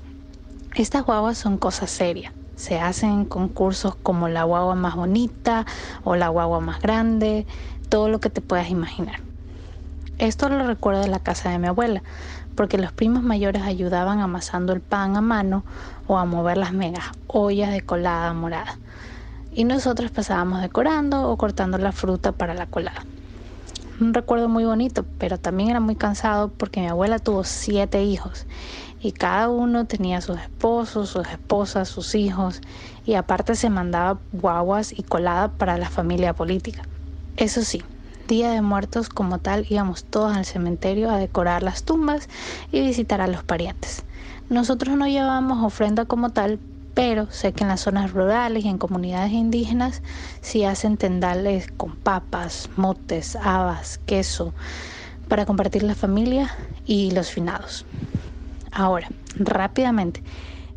Estas 0.74 1.04
guaguas 1.04 1.38
son 1.38 1.58
cosas 1.58 1.92
serias. 1.92 2.32
Se 2.56 2.80
hacen 2.80 3.26
concursos 3.26 3.94
como 3.94 4.30
la 4.30 4.46
guagua 4.46 4.76
más 4.76 4.96
bonita 4.96 5.66
o 6.06 6.16
la 6.16 6.30
guagua 6.30 6.62
más 6.62 6.82
grande, 6.82 7.46
todo 7.90 8.08
lo 8.08 8.22
que 8.22 8.30
te 8.30 8.40
puedas 8.40 8.70
imaginar. 8.70 9.20
Esto 10.18 10.48
lo 10.48 10.66
recuerdo 10.66 11.02
de 11.02 11.10
la 11.10 11.20
casa 11.20 11.50
de 11.50 11.60
mi 11.60 11.68
abuela, 11.68 12.04
porque 12.56 12.78
los 12.78 12.94
primos 12.94 13.22
mayores 13.22 13.64
ayudaban 13.64 14.22
amasando 14.22 14.72
el 14.72 14.80
pan 14.80 15.18
a 15.18 15.22
mano 15.22 15.66
o 16.08 16.18
a 16.18 16.24
mover 16.24 16.56
las 16.56 16.72
megas 16.72 17.04
ollas 17.28 17.74
de 17.74 17.82
colada 17.82 18.32
morada. 18.32 18.78
Y 19.54 19.66
nosotros 19.66 20.10
pasábamos 20.10 20.62
decorando 20.62 21.30
o 21.30 21.36
cortando 21.36 21.78
la 21.78 21.92
fruta 21.92 22.32
para 22.32 22.54
la 22.54 22.66
colada. 22.66 23.04
Un 24.00 24.14
recuerdo 24.14 24.48
muy 24.48 24.64
bonito, 24.64 25.06
pero 25.20 25.38
también 25.38 25.70
era 25.70 25.82
muy 25.82 25.96
cansado 25.96 26.48
porque 26.48 26.80
mi 26.80 26.88
abuela 26.88 27.20
tuvo 27.20 27.44
siete 27.44 28.04
hijos 28.04 28.48
y 29.02 29.12
cada 29.12 29.50
uno 29.50 29.86
tenía 29.86 30.22
sus 30.22 30.38
esposos, 30.38 31.10
sus 31.10 31.28
esposas, 31.28 31.90
sus 31.90 32.14
hijos 32.16 32.62
y 33.06 33.16
aparte 33.16 33.56
se 33.56 33.70
mandaba 33.70 34.22
guaguas 34.32 34.94
y 34.98 35.04
colada 35.04 35.50
para 35.50 35.78
la 35.78 35.90
familia 35.90 36.34
política. 36.34 36.84
Eso 37.36 37.64
sí, 37.64 37.84
Día 38.28 38.52
de 38.52 38.62
Muertos 38.62 39.10
como 39.10 39.40
tal 39.40 39.66
íbamos 39.70 40.06
todos 40.06 40.38
al 40.38 40.46
cementerio 40.46 41.10
a 41.10 41.18
decorar 41.18 41.64
las 41.64 41.84
tumbas 41.84 42.30
y 42.72 42.82
visitar 42.82 43.22
a 43.22 43.28
los 43.28 43.44
parientes. 43.44 44.04
Nosotros 44.50 44.96
no 44.96 45.08
llevábamos 45.08 45.64
ofrenda 45.64 46.06
como 46.06 46.30
tal, 46.30 46.60
pero 46.94 47.28
sé 47.32 47.54
que 47.54 47.64
en 47.64 47.70
las 47.70 47.82
zonas 47.82 48.12
rurales 48.12 48.66
y 48.66 48.68
en 48.68 48.78
comunidades 48.78 49.32
indígenas 49.32 50.04
sí 50.42 50.64
hacen 50.66 50.98
tendales 50.98 51.68
con 51.76 51.96
papas, 51.96 52.70
motes, 52.76 53.36
habas, 53.38 54.00
queso, 54.06 54.54
para 55.28 55.46
compartir 55.46 55.84
la 55.84 55.96
familia 55.96 56.52
y 56.86 57.12
los 57.12 57.32
finados. 57.32 57.86
Ahora, 58.72 59.08
rápidamente, 59.36 60.24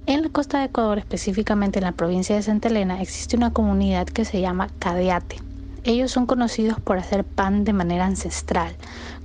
en 0.07 0.23
la 0.23 0.29
costa 0.29 0.59
de 0.59 0.67
Ecuador, 0.67 0.99
específicamente 0.99 1.79
en 1.79 1.85
la 1.85 1.93
provincia 1.93 2.37
de 2.37 2.43
Santa 2.43 2.69
Elena, 2.69 3.01
existe 3.01 3.37
una 3.37 3.53
comunidad 3.53 4.07
que 4.07 4.25
se 4.25 4.41
llama 4.41 4.69
Cadeate 4.79 5.37
ellos 5.85 6.11
son 6.11 6.25
conocidos 6.25 6.81
por 6.81 6.97
hacer 6.97 7.25
pan 7.25 7.65
de 7.65 7.75
manera 7.75 8.07
ancestral, 8.07 8.75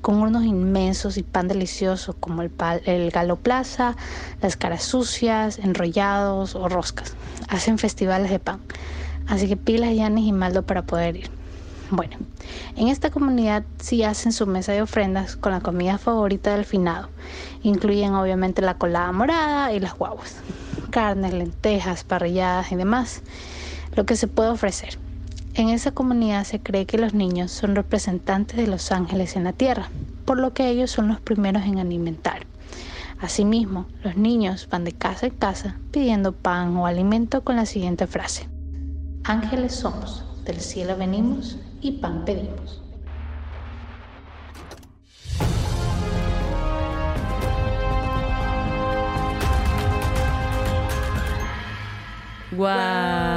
con 0.01 0.21
hornos 0.21 0.43
inmensos 0.43 1.15
y 1.15 1.23
pan 1.23 1.47
delicioso 1.47 2.13
como 2.19 2.41
el, 2.41 2.51
el 2.85 3.11
galo 3.11 3.39
las 3.45 4.57
caras 4.57 4.83
sucias, 4.83 5.57
enrollados 5.59 6.55
o 6.55 6.67
roscas. 6.67 7.15
Hacen 7.47 7.77
festivales 7.77 8.29
de 8.29 8.39
pan. 8.39 8.59
Así 9.27 9.47
que 9.47 9.55
pilas, 9.55 9.95
Yanis 9.95 10.27
y 10.27 10.33
Maldo 10.33 10.63
para 10.63 10.81
poder 10.81 11.15
ir. 11.15 11.38
Bueno, 11.91 12.17
en 12.75 12.87
esta 12.87 13.09
comunidad 13.09 13.63
sí 13.79 14.03
hacen 14.03 14.31
su 14.31 14.45
mesa 14.45 14.73
de 14.73 14.83
ofrendas 14.83 15.35
con 15.35 15.51
la 15.51 15.59
comida 15.59 15.97
favorita 15.97 16.53
del 16.53 16.63
finado. 16.63 17.09
Incluyen 17.63 18.13
obviamente 18.13 18.61
la 18.61 18.75
colada 18.75 19.11
morada 19.11 19.73
y 19.73 19.79
las 19.79 19.95
guaguas, 19.95 20.35
carnes, 20.91 21.33
lentejas, 21.33 22.03
parrilladas 22.03 22.71
y 22.71 22.75
demás, 22.75 23.23
lo 23.95 24.05
que 24.05 24.15
se 24.15 24.27
puede 24.27 24.49
ofrecer. 24.49 24.99
En 25.55 25.69
esa 25.69 25.91
comunidad 25.91 26.43
se 26.43 26.59
cree 26.59 26.85
que 26.85 26.99
los 26.99 27.15
niños 27.15 27.51
son 27.51 27.75
representantes 27.75 28.57
de 28.57 28.67
los 28.67 28.91
ángeles 28.91 29.35
en 29.35 29.45
la 29.45 29.53
tierra, 29.53 29.89
por 30.25 30.37
lo 30.37 30.53
que 30.53 30.69
ellos 30.69 30.91
son 30.91 31.07
los 31.07 31.19
primeros 31.19 31.63
en 31.63 31.79
alimentar. 31.79 32.45
Asimismo, 33.19 33.87
los 34.03 34.15
niños 34.15 34.67
van 34.69 34.83
de 34.83 34.91
casa 34.91 35.25
en 35.25 35.33
casa 35.33 35.75
pidiendo 35.89 36.33
pan 36.33 36.77
o 36.77 36.85
alimento 36.85 37.43
con 37.43 37.55
la 37.55 37.65
siguiente 37.65 38.05
frase. 38.05 38.47
Ángeles 39.23 39.73
somos, 39.73 40.23
del 40.45 40.61
cielo 40.61 40.95
venimos 40.95 41.57
y 41.81 41.91
pan 41.93 42.25
pedimos. 42.25 42.81
¡Guau! 52.51 53.28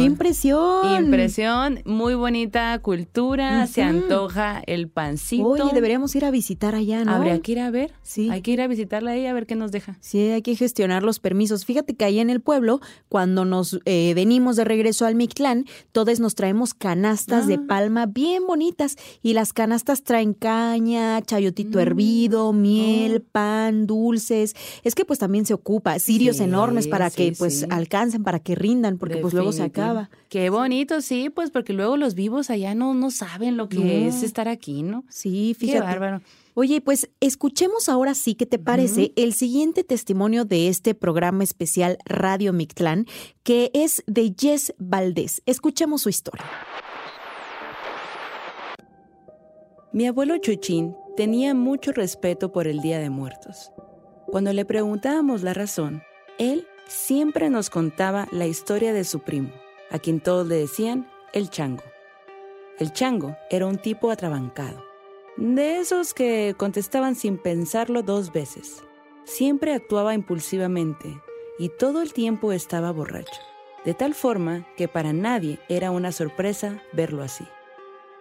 ¡Qué 0.00 0.06
impresión! 0.06 1.04
Impresión, 1.04 1.80
muy 1.84 2.14
bonita 2.14 2.78
cultura, 2.80 3.66
se 3.66 3.82
antoja 3.82 4.62
el 4.66 4.88
pancito. 4.88 5.46
Oye, 5.46 5.70
deberíamos 5.74 6.14
ir 6.16 6.24
a 6.24 6.30
visitar 6.30 6.74
allá, 6.74 7.04
¿no? 7.04 7.12
Habría 7.12 7.40
que 7.40 7.52
ir 7.52 7.60
a 7.60 7.70
ver. 7.70 7.92
Sí. 8.02 8.28
Hay 8.30 8.42
que 8.42 8.50
ir 8.52 8.60
a 8.60 8.66
visitarla 8.66 9.12
ahí 9.12 9.26
a 9.26 9.32
ver 9.32 9.46
qué 9.46 9.54
nos 9.56 9.72
deja. 9.72 9.96
Sí, 10.00 10.18
hay 10.18 10.42
que 10.42 10.56
gestionar 10.56 11.02
los 11.02 11.18
permisos. 11.20 11.64
Fíjate 11.64 11.94
que 11.94 12.04
ahí 12.04 12.18
en 12.18 12.30
el 12.30 12.40
pueblo, 12.40 12.80
cuando 13.08 13.44
nos 13.44 13.78
eh, 13.84 14.12
venimos 14.14 14.56
de 14.56 14.64
regreso 14.64 15.06
al 15.06 15.14
Mictlán, 15.14 15.66
todos 15.92 16.20
nos 16.20 16.34
traemos 16.34 16.74
canastas 16.74 17.46
de 17.46 17.54
Ah. 17.54 17.62
palma 17.68 18.06
bien 18.06 18.46
bonitas 18.46 18.96
y 19.22 19.34
las 19.34 19.52
canastas 19.52 20.02
traen 20.02 20.34
caña, 20.34 21.20
chayotito 21.22 21.78
Mm. 21.78 21.82
hervido, 21.82 22.52
miel, 22.52 23.22
Oh. 23.24 23.28
pan, 23.32 23.86
dulces. 23.86 24.54
Es 24.82 24.94
que 24.94 25.04
pues 25.04 25.18
también 25.18 25.46
se 25.46 25.54
ocupa 25.54 25.98
cirios 25.98 26.38
Sí, 26.38 26.44
enormes 26.44 26.88
para 26.88 27.10
sí, 27.10 27.16
que 27.16 27.32
pues 27.38 27.60
sí. 27.60 27.66
alcancen, 27.70 28.22
para 28.24 28.38
que 28.38 28.54
rindan, 28.54 28.98
porque 28.98 29.18
pues 29.18 29.34
luego 29.34 29.52
se 29.52 29.62
Definitivo. 29.62 29.86
Qué 30.28 30.50
bonito, 30.50 31.00
sí, 31.00 31.30
pues 31.30 31.50
porque 31.50 31.72
luego 31.72 31.96
los 31.96 32.14
vivos 32.14 32.50
allá 32.50 32.74
no, 32.74 32.94
no 32.94 33.10
saben 33.10 33.56
lo 33.56 33.68
que 33.68 33.78
No. 33.78 33.84
es 34.08 34.22
estar 34.22 34.48
aquí, 34.48 34.82
¿no? 34.82 35.04
Sí, 35.08 35.54
Qué 35.58 35.66
fíjate. 35.66 35.84
bárbaro. 35.84 36.20
Oye, 36.54 36.80
pues 36.80 37.08
escuchemos 37.20 37.88
ahora 37.88 38.14
sí, 38.14 38.34
¿qué 38.34 38.44
te 38.44 38.58
parece? 38.58 39.12
El 39.16 39.32
siguiente 39.34 39.84
testimonio 39.84 40.44
de 40.44 40.68
este 40.68 40.94
programa 40.94 41.44
especial 41.44 41.96
Radio 42.04 42.52
Mictlán, 42.52 43.06
que 43.44 43.70
es 43.72 44.02
de 44.06 44.34
Jess 44.38 44.74
Valdés. 44.78 45.42
Escuchemos 45.46 46.02
su 46.02 46.08
historia. 46.08 46.44
Mi 49.92 50.06
abuelo 50.06 50.38
Chuchín 50.38 50.94
tenía 51.16 51.54
mucho 51.54 51.92
respeto 51.92 52.52
por 52.52 52.66
el 52.66 52.80
Día 52.80 52.98
de 52.98 53.10
Muertos. 53.10 53.72
Cuando 54.26 54.52
le 54.52 54.64
preguntábamos 54.64 55.42
la 55.42 55.54
razón, 55.54 56.02
él 56.38 56.66
siempre 56.86 57.50
nos 57.50 57.70
contaba 57.70 58.28
la 58.32 58.46
historia 58.46 58.92
de 58.92 59.04
su 59.04 59.20
primo, 59.20 59.50
a 59.90 59.98
quien 59.98 60.20
todos 60.20 60.46
le 60.46 60.56
decían 60.56 61.10
el 61.32 61.50
chango. 61.50 61.84
El 62.78 62.92
chango 62.92 63.36
era 63.50 63.66
un 63.66 63.78
tipo 63.78 64.10
atrabancado, 64.10 64.82
de 65.36 65.78
esos 65.78 66.14
que 66.14 66.54
contestaban 66.56 67.14
sin 67.14 67.38
pensarlo 67.38 68.02
dos 68.02 68.32
veces. 68.32 68.82
Siempre 69.24 69.74
actuaba 69.74 70.14
impulsivamente 70.14 71.20
y 71.58 71.68
todo 71.68 72.02
el 72.02 72.12
tiempo 72.12 72.52
estaba 72.52 72.90
borracho, 72.90 73.40
de 73.84 73.94
tal 73.94 74.14
forma 74.14 74.66
que 74.76 74.88
para 74.88 75.12
nadie 75.12 75.58
era 75.68 75.90
una 75.90 76.12
sorpresa 76.12 76.82
verlo 76.92 77.22
así. 77.22 77.44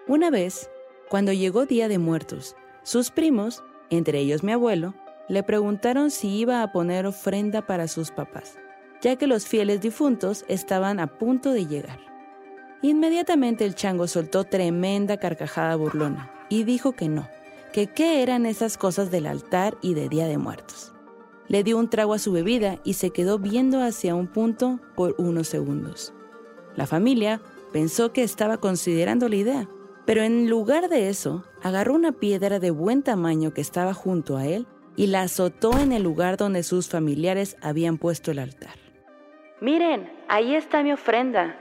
Una 0.07 0.29
vez, 0.29 0.69
cuando 1.09 1.31
llegó 1.33 1.65
Día 1.65 1.87
de 1.87 1.99
Muertos, 1.99 2.55
sus 2.83 3.11
primos, 3.11 3.63
entre 3.89 4.19
ellos 4.19 4.43
mi 4.43 4.51
abuelo, 4.51 4.93
le 5.27 5.43
preguntaron 5.43 6.11
si 6.11 6.39
iba 6.39 6.63
a 6.63 6.71
poner 6.71 7.05
ofrenda 7.05 7.65
para 7.65 7.87
sus 7.87 8.11
papás, 8.11 8.57
ya 9.01 9.15
que 9.15 9.27
los 9.27 9.45
fieles 9.45 9.81
difuntos 9.81 10.45
estaban 10.47 10.99
a 10.99 11.07
punto 11.07 11.51
de 11.51 11.65
llegar. 11.65 11.99
Inmediatamente 12.81 13.65
el 13.65 13.75
chango 13.75 14.07
soltó 14.07 14.45
tremenda 14.45 15.17
carcajada 15.17 15.75
burlona 15.75 16.31
y 16.49 16.63
dijo 16.63 16.93
que 16.93 17.09
no, 17.09 17.27
que 17.73 17.87
qué 17.87 18.21
eran 18.23 18.45
esas 18.45 18.77
cosas 18.77 19.11
del 19.11 19.25
altar 19.25 19.77
y 19.81 19.93
de 19.93 20.09
Día 20.09 20.27
de 20.27 20.37
Muertos. 20.37 20.93
Le 21.47 21.63
dio 21.63 21.77
un 21.77 21.89
trago 21.89 22.13
a 22.13 22.19
su 22.19 22.31
bebida 22.31 22.79
y 22.83 22.93
se 22.93 23.09
quedó 23.09 23.39
viendo 23.39 23.81
hacia 23.81 24.15
un 24.15 24.27
punto 24.27 24.79
por 24.95 25.15
unos 25.17 25.47
segundos. 25.47 26.13
La 26.75 26.85
familia 26.85 27.41
pensó 27.73 28.13
que 28.13 28.23
estaba 28.23 28.57
considerando 28.57 29.27
la 29.27 29.35
idea, 29.35 29.69
pero 30.05 30.23
en 30.23 30.49
lugar 30.49 30.89
de 30.89 31.09
eso, 31.09 31.43
agarró 31.61 31.93
una 31.93 32.13
piedra 32.13 32.59
de 32.59 32.71
buen 32.71 33.03
tamaño 33.03 33.53
que 33.53 33.61
estaba 33.61 33.93
junto 33.93 34.37
a 34.37 34.45
él 34.45 34.67
y 34.95 35.07
la 35.07 35.21
azotó 35.21 35.77
en 35.77 35.91
el 35.91 36.03
lugar 36.03 36.37
donde 36.37 36.63
sus 36.63 36.87
familiares 36.87 37.57
habían 37.61 37.97
puesto 37.97 38.31
el 38.31 38.39
altar. 38.39 38.88
Miren, 39.61 40.11
ahí 40.27 40.55
está 40.55 40.83
mi 40.83 40.93
ofrenda, 40.93 41.57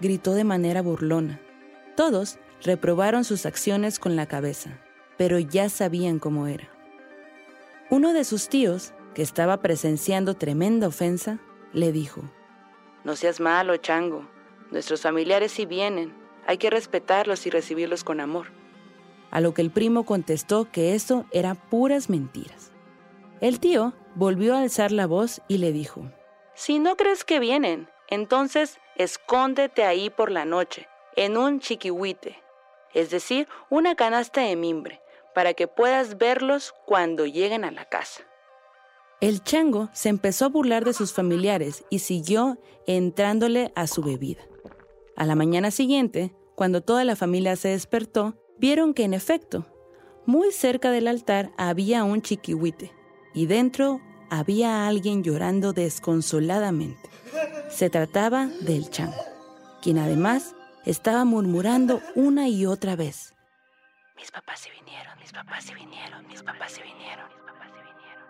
gritó 0.00 0.34
de 0.34 0.44
manera 0.44 0.82
burlona. 0.82 1.40
Todos 1.96 2.38
reprobaron 2.62 3.24
sus 3.24 3.46
acciones 3.46 3.98
con 3.98 4.16
la 4.16 4.26
cabeza, 4.26 4.78
pero 5.16 5.38
ya 5.38 5.68
sabían 5.68 6.18
cómo 6.18 6.46
era. 6.46 6.68
Uno 7.90 8.12
de 8.12 8.24
sus 8.24 8.48
tíos, 8.48 8.92
que 9.14 9.22
estaba 9.22 9.58
presenciando 9.58 10.34
tremenda 10.34 10.86
ofensa, 10.86 11.40
le 11.72 11.92
dijo, 11.92 12.22
No 13.04 13.16
seas 13.16 13.40
malo, 13.40 13.76
chango. 13.76 14.28
Nuestros 14.70 15.02
familiares 15.02 15.50
sí 15.52 15.66
vienen. 15.66 16.14
Hay 16.46 16.58
que 16.58 16.70
respetarlos 16.70 17.46
y 17.46 17.50
recibirlos 17.50 18.04
con 18.04 18.20
amor. 18.20 18.46
A 19.30 19.40
lo 19.40 19.52
que 19.54 19.62
el 19.62 19.70
primo 19.70 20.04
contestó 20.04 20.70
que 20.70 20.94
eso 20.94 21.26
eran 21.32 21.56
puras 21.56 22.08
mentiras. 22.08 22.70
El 23.40 23.58
tío 23.58 23.92
volvió 24.14 24.54
a 24.54 24.60
alzar 24.60 24.92
la 24.92 25.06
voz 25.06 25.42
y 25.48 25.58
le 25.58 25.72
dijo, 25.72 26.10
Si 26.60 26.78
no 26.78 26.94
crees 26.94 27.24
que 27.24 27.40
vienen, 27.40 27.88
entonces 28.08 28.80
escóndete 28.94 29.84
ahí 29.84 30.10
por 30.10 30.30
la 30.30 30.44
noche, 30.44 30.88
en 31.16 31.38
un 31.38 31.58
chiquihuite. 31.58 32.36
es 32.92 33.08
decir, 33.08 33.48
una 33.70 33.94
canasta 33.94 34.42
de 34.42 34.56
mimbre, 34.56 35.00
para 35.34 35.54
que 35.54 35.68
puedas 35.68 36.18
verlos 36.18 36.74
cuando 36.84 37.24
lleguen 37.24 37.64
a 37.64 37.70
la 37.70 37.86
casa. 37.86 38.24
El 39.22 39.42
chango 39.42 39.88
se 39.94 40.10
empezó 40.10 40.44
a 40.44 40.48
burlar 40.50 40.84
de 40.84 40.92
sus 40.92 41.14
familiares 41.14 41.82
y 41.88 42.00
siguió 42.00 42.58
entrándole 42.86 43.72
a 43.74 43.86
su 43.86 44.02
bebida. 44.02 44.42
A 45.16 45.24
la 45.24 45.36
mañana 45.36 45.70
siguiente, 45.70 46.34
cuando 46.56 46.82
toda 46.82 47.06
la 47.06 47.16
familia 47.16 47.56
se 47.56 47.68
despertó, 47.68 48.34
vieron 48.58 48.92
que 48.92 49.04
en 49.04 49.14
efecto, 49.14 49.64
muy 50.26 50.52
cerca 50.52 50.90
del 50.90 51.08
altar 51.08 51.52
había 51.56 52.04
un 52.04 52.20
chiquihuite 52.20 52.92
y 53.32 53.46
dentro 53.46 54.02
había 54.30 54.86
alguien 54.86 55.22
llorando 55.22 55.72
desconsoladamente. 55.72 57.10
Se 57.68 57.90
trataba 57.90 58.46
del 58.46 58.88
chango, 58.90 59.22
quien 59.82 59.98
además 59.98 60.54
estaba 60.86 61.24
murmurando 61.24 62.00
una 62.14 62.48
y 62.48 62.66
otra 62.66 62.96
vez. 62.96 63.34
Mis 64.16 64.30
papás 64.30 64.60
se 64.60 64.70
vinieron, 64.70 65.18
mis 65.18 65.32
papás 65.32 65.64
se 65.64 65.74
vinieron, 65.74 66.26
mis 66.26 66.42
papás 66.42 66.72
se 66.72 66.82
vinieron, 66.82 67.26
mis 67.28 67.44
papás 67.44 67.68
se 67.68 67.82
vinieron. 67.82 68.24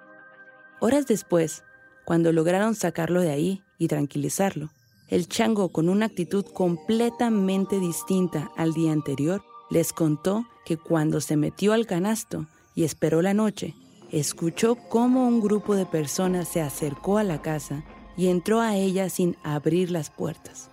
Horas 0.80 1.06
después, 1.06 1.64
cuando 2.04 2.32
lograron 2.32 2.74
sacarlo 2.74 3.20
de 3.20 3.30
ahí 3.30 3.62
y 3.78 3.88
tranquilizarlo, 3.88 4.70
el 5.08 5.28
chango, 5.28 5.70
con 5.70 5.88
una 5.88 6.06
actitud 6.06 6.44
completamente 6.44 7.80
distinta 7.80 8.50
al 8.56 8.72
día 8.72 8.92
anterior, 8.92 9.42
les 9.68 9.92
contó 9.92 10.46
que 10.64 10.76
cuando 10.76 11.20
se 11.20 11.36
metió 11.36 11.72
al 11.72 11.86
canasto 11.86 12.46
y 12.76 12.84
esperó 12.84 13.20
la 13.20 13.34
noche, 13.34 13.74
escuchó 14.10 14.76
cómo 14.76 15.26
un 15.26 15.40
grupo 15.40 15.74
de 15.74 15.86
personas 15.86 16.48
se 16.48 16.60
acercó 16.60 17.18
a 17.18 17.24
la 17.24 17.42
casa 17.42 17.84
y 18.16 18.28
entró 18.28 18.60
a 18.60 18.76
ella 18.76 19.08
sin 19.08 19.36
abrir 19.42 19.90
las 19.90 20.10
puertas. 20.10 20.70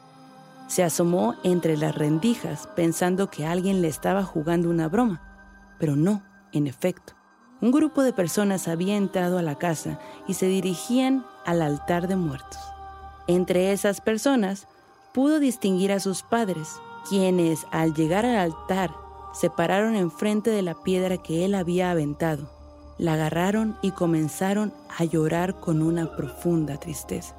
Se 0.67 0.83
asomó 0.83 1.35
entre 1.43 1.77
las 1.77 1.95
rendijas 1.95 2.67
pensando 2.75 3.29
que 3.29 3.45
alguien 3.45 3.81
le 3.81 3.87
estaba 3.87 4.23
jugando 4.23 4.69
una 4.69 4.89
broma, 4.89 5.75
pero 5.79 5.95
no, 5.95 6.23
en 6.51 6.67
efecto. 6.67 7.13
Un 7.61 7.71
grupo 7.71 8.03
de 8.03 8.13
personas 8.13 8.67
había 8.67 8.97
entrado 8.97 9.37
a 9.37 9.41
la 9.41 9.55
casa 9.55 9.99
y 10.27 10.33
se 10.33 10.47
dirigían 10.47 11.25
al 11.45 11.61
altar 11.61 12.07
de 12.07 12.15
muertos. 12.15 12.59
Entre 13.27 13.71
esas 13.71 14.01
personas 14.01 14.67
pudo 15.13 15.39
distinguir 15.39 15.91
a 15.91 15.99
sus 15.99 16.21
padres, 16.21 16.79
quienes 17.07 17.65
al 17.71 17.93
llegar 17.93 18.25
al 18.25 18.35
altar 18.35 18.91
se 19.33 19.49
pararon 19.49 19.95
enfrente 19.95 20.49
de 20.49 20.61
la 20.61 20.75
piedra 20.75 21.17
que 21.17 21.45
él 21.45 21.55
había 21.55 21.91
aventado, 21.91 22.56
la 22.97 23.13
agarraron 23.13 23.77
y 23.81 23.91
comenzaron 23.91 24.73
a 24.97 25.03
llorar 25.03 25.59
con 25.59 25.81
una 25.81 26.15
profunda 26.15 26.77
tristeza. 26.77 27.35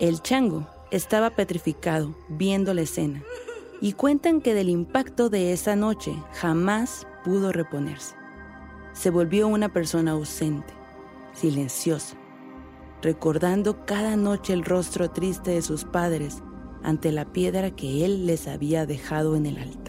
El 0.00 0.20
chango 0.22 0.66
estaba 0.90 1.30
petrificado 1.30 2.14
viendo 2.28 2.74
la 2.74 2.82
escena 2.82 3.22
y 3.80 3.92
cuentan 3.94 4.40
que 4.40 4.54
del 4.54 4.68
impacto 4.68 5.28
de 5.28 5.52
esa 5.52 5.76
noche 5.76 6.14
jamás 6.34 7.06
pudo 7.24 7.52
reponerse. 7.52 8.14
Se 8.92 9.10
volvió 9.10 9.48
una 9.48 9.68
persona 9.70 10.12
ausente, 10.12 10.72
silenciosa, 11.32 12.16
recordando 13.00 13.84
cada 13.86 14.16
noche 14.16 14.52
el 14.52 14.64
rostro 14.64 15.10
triste 15.10 15.52
de 15.52 15.62
sus 15.62 15.84
padres 15.84 16.42
ante 16.82 17.12
la 17.12 17.24
piedra 17.24 17.70
que 17.70 18.04
él 18.04 18.26
les 18.26 18.48
había 18.48 18.86
dejado 18.86 19.36
en 19.36 19.46
el 19.46 19.58
altar. 19.58 19.81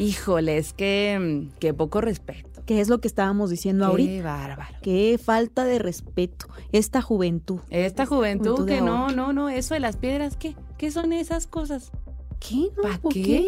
Híjoles, 0.00 0.72
qué, 0.72 1.48
qué 1.58 1.74
poco 1.74 2.00
respeto. 2.00 2.62
¿Qué 2.64 2.80
es 2.80 2.88
lo 2.88 3.00
que 3.00 3.08
estábamos 3.08 3.50
diciendo 3.50 3.84
Qué 3.84 3.90
ahorita? 3.90 4.24
bárbaro. 4.24 4.78
Qué 4.82 5.20
falta 5.22 5.64
de 5.64 5.78
respeto. 5.78 6.46
Esta 6.72 7.02
juventud. 7.02 7.60
Esta 7.68 8.06
juventud 8.06 8.66
que 8.66 8.80
no, 8.80 9.10
no, 9.10 9.32
no, 9.32 9.48
eso 9.48 9.74
de 9.74 9.80
las 9.80 9.96
piedras, 9.96 10.36
¿qué? 10.36 10.56
¿Qué 10.78 10.90
son 10.90 11.12
esas 11.12 11.46
cosas? 11.46 11.90
¿Qué? 12.38 12.68
No, 12.76 12.82
¿Para 12.82 12.98
¿por 12.98 13.12
qué? 13.12 13.46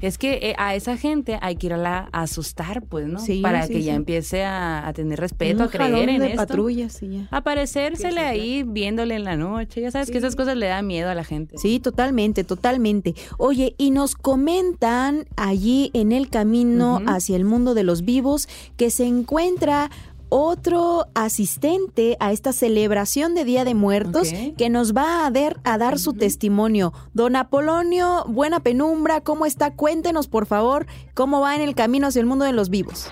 Es 0.00 0.18
que 0.18 0.34
eh, 0.42 0.54
a 0.58 0.74
esa 0.74 0.96
gente 0.96 1.38
hay 1.42 1.56
que 1.56 1.66
irla 1.68 2.08
a 2.12 2.22
asustar, 2.22 2.82
pues, 2.82 3.06
¿no? 3.06 3.18
Sí, 3.18 3.40
Para 3.42 3.66
sí, 3.66 3.74
que 3.74 3.82
ya 3.82 3.94
empiece 3.94 4.44
a, 4.44 4.86
a 4.86 4.92
tener 4.92 5.20
respeto, 5.20 5.56
Un 5.62 5.68
a 5.68 5.70
creer 5.70 6.08
en 6.08 6.20
de 6.20 6.26
esto. 6.28 6.36
patrullas 6.36 7.02
y 7.02 7.08
ya. 7.18 7.28
Aparecérsele 7.30 8.20
ahí 8.20 8.62
viéndole 8.62 9.14
en 9.14 9.24
la 9.24 9.36
noche. 9.36 9.80
Ya 9.80 9.90
sabes 9.90 10.10
que 10.10 10.18
esas 10.18 10.36
cosas 10.36 10.56
le 10.56 10.66
dan 10.66 10.86
miedo 10.86 11.08
a 11.10 11.14
la 11.14 11.24
gente. 11.24 11.58
Sí, 11.58 11.80
totalmente, 11.80 12.44
totalmente. 12.44 13.14
Oye, 13.38 13.74
y 13.78 13.90
nos 13.90 14.14
comentan 14.14 15.26
allí 15.36 15.90
en 15.94 16.12
el 16.12 16.28
camino 16.30 17.00
hacia 17.06 17.36
el 17.36 17.44
mundo 17.44 17.74
de 17.74 17.84
los 17.84 18.02
vivos 18.04 18.48
que 18.76 18.90
se 18.90 19.04
encuentra 19.06 19.90
otro 20.30 21.08
asistente 21.14 22.16
a 22.20 22.32
esta 22.32 22.52
celebración 22.52 23.34
de 23.34 23.44
Día 23.44 23.64
de 23.64 23.74
Muertos 23.74 24.32
que 24.56 24.70
nos 24.70 24.96
va 24.96 25.26
a, 25.26 25.30
dar 25.30 25.60
a 25.64 25.76
dar 25.76 25.98
su 25.98 26.14
testimonio. 26.14 26.92
Don 27.12 27.36
Apolonio, 27.36 28.24
buena 28.26 28.60
penumbra, 28.60 29.20
¿cómo 29.20 29.44
está? 29.44 29.74
Cuéntenos, 29.74 30.28
por 30.28 30.46
favor, 30.46 30.86
cómo 31.14 31.40
va 31.40 31.54
en 31.54 31.60
el 31.60 31.74
camino 31.74 32.06
hacia 32.06 32.20
el 32.20 32.26
mundo 32.26 32.44
de 32.44 32.52
los 32.52 32.70
vivos. 32.70 33.10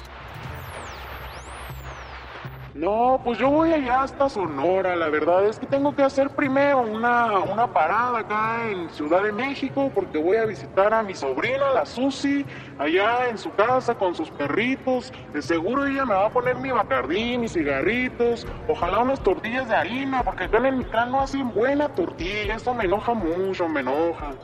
No, 2.78 3.20
pues 3.24 3.36
yo 3.38 3.50
voy 3.50 3.72
allá 3.72 4.02
hasta 4.02 4.28
Sonora. 4.28 4.94
La 4.94 5.08
verdad 5.08 5.44
es 5.46 5.58
que 5.58 5.66
tengo 5.66 5.96
que 5.96 6.02
hacer 6.04 6.30
primero 6.30 6.82
una, 6.82 7.40
una 7.40 7.66
parada 7.72 8.20
acá 8.20 8.68
en 8.70 8.88
Ciudad 8.90 9.24
de 9.24 9.32
México 9.32 9.90
porque 9.92 10.16
voy 10.16 10.36
a 10.36 10.44
visitar 10.44 10.94
a 10.94 11.02
mi 11.02 11.12
sobrina, 11.12 11.72
la 11.74 11.84
Susi, 11.84 12.46
allá 12.78 13.30
en 13.30 13.36
su 13.36 13.52
casa 13.52 13.96
con 13.96 14.14
sus 14.14 14.30
perritos. 14.30 15.12
De 15.32 15.42
seguro 15.42 15.86
ella 15.86 16.06
me 16.06 16.14
va 16.14 16.26
a 16.26 16.30
poner 16.30 16.54
mi 16.58 16.70
bacardí, 16.70 17.36
mis 17.36 17.54
cigarritos, 17.54 18.46
ojalá 18.68 19.00
unas 19.00 19.20
tortillas 19.24 19.68
de 19.68 19.74
harina 19.74 20.22
porque 20.22 20.44
acá 20.44 20.58
en 20.58 20.66
el 20.66 20.76
Mictlán 20.76 21.10
no 21.10 21.20
hacen 21.20 21.52
buena 21.52 21.88
tortilla. 21.88 22.54
Eso 22.54 22.74
me 22.74 22.84
enoja 22.84 23.12
mucho, 23.12 23.68
me 23.68 23.80
enoja. 23.80 24.34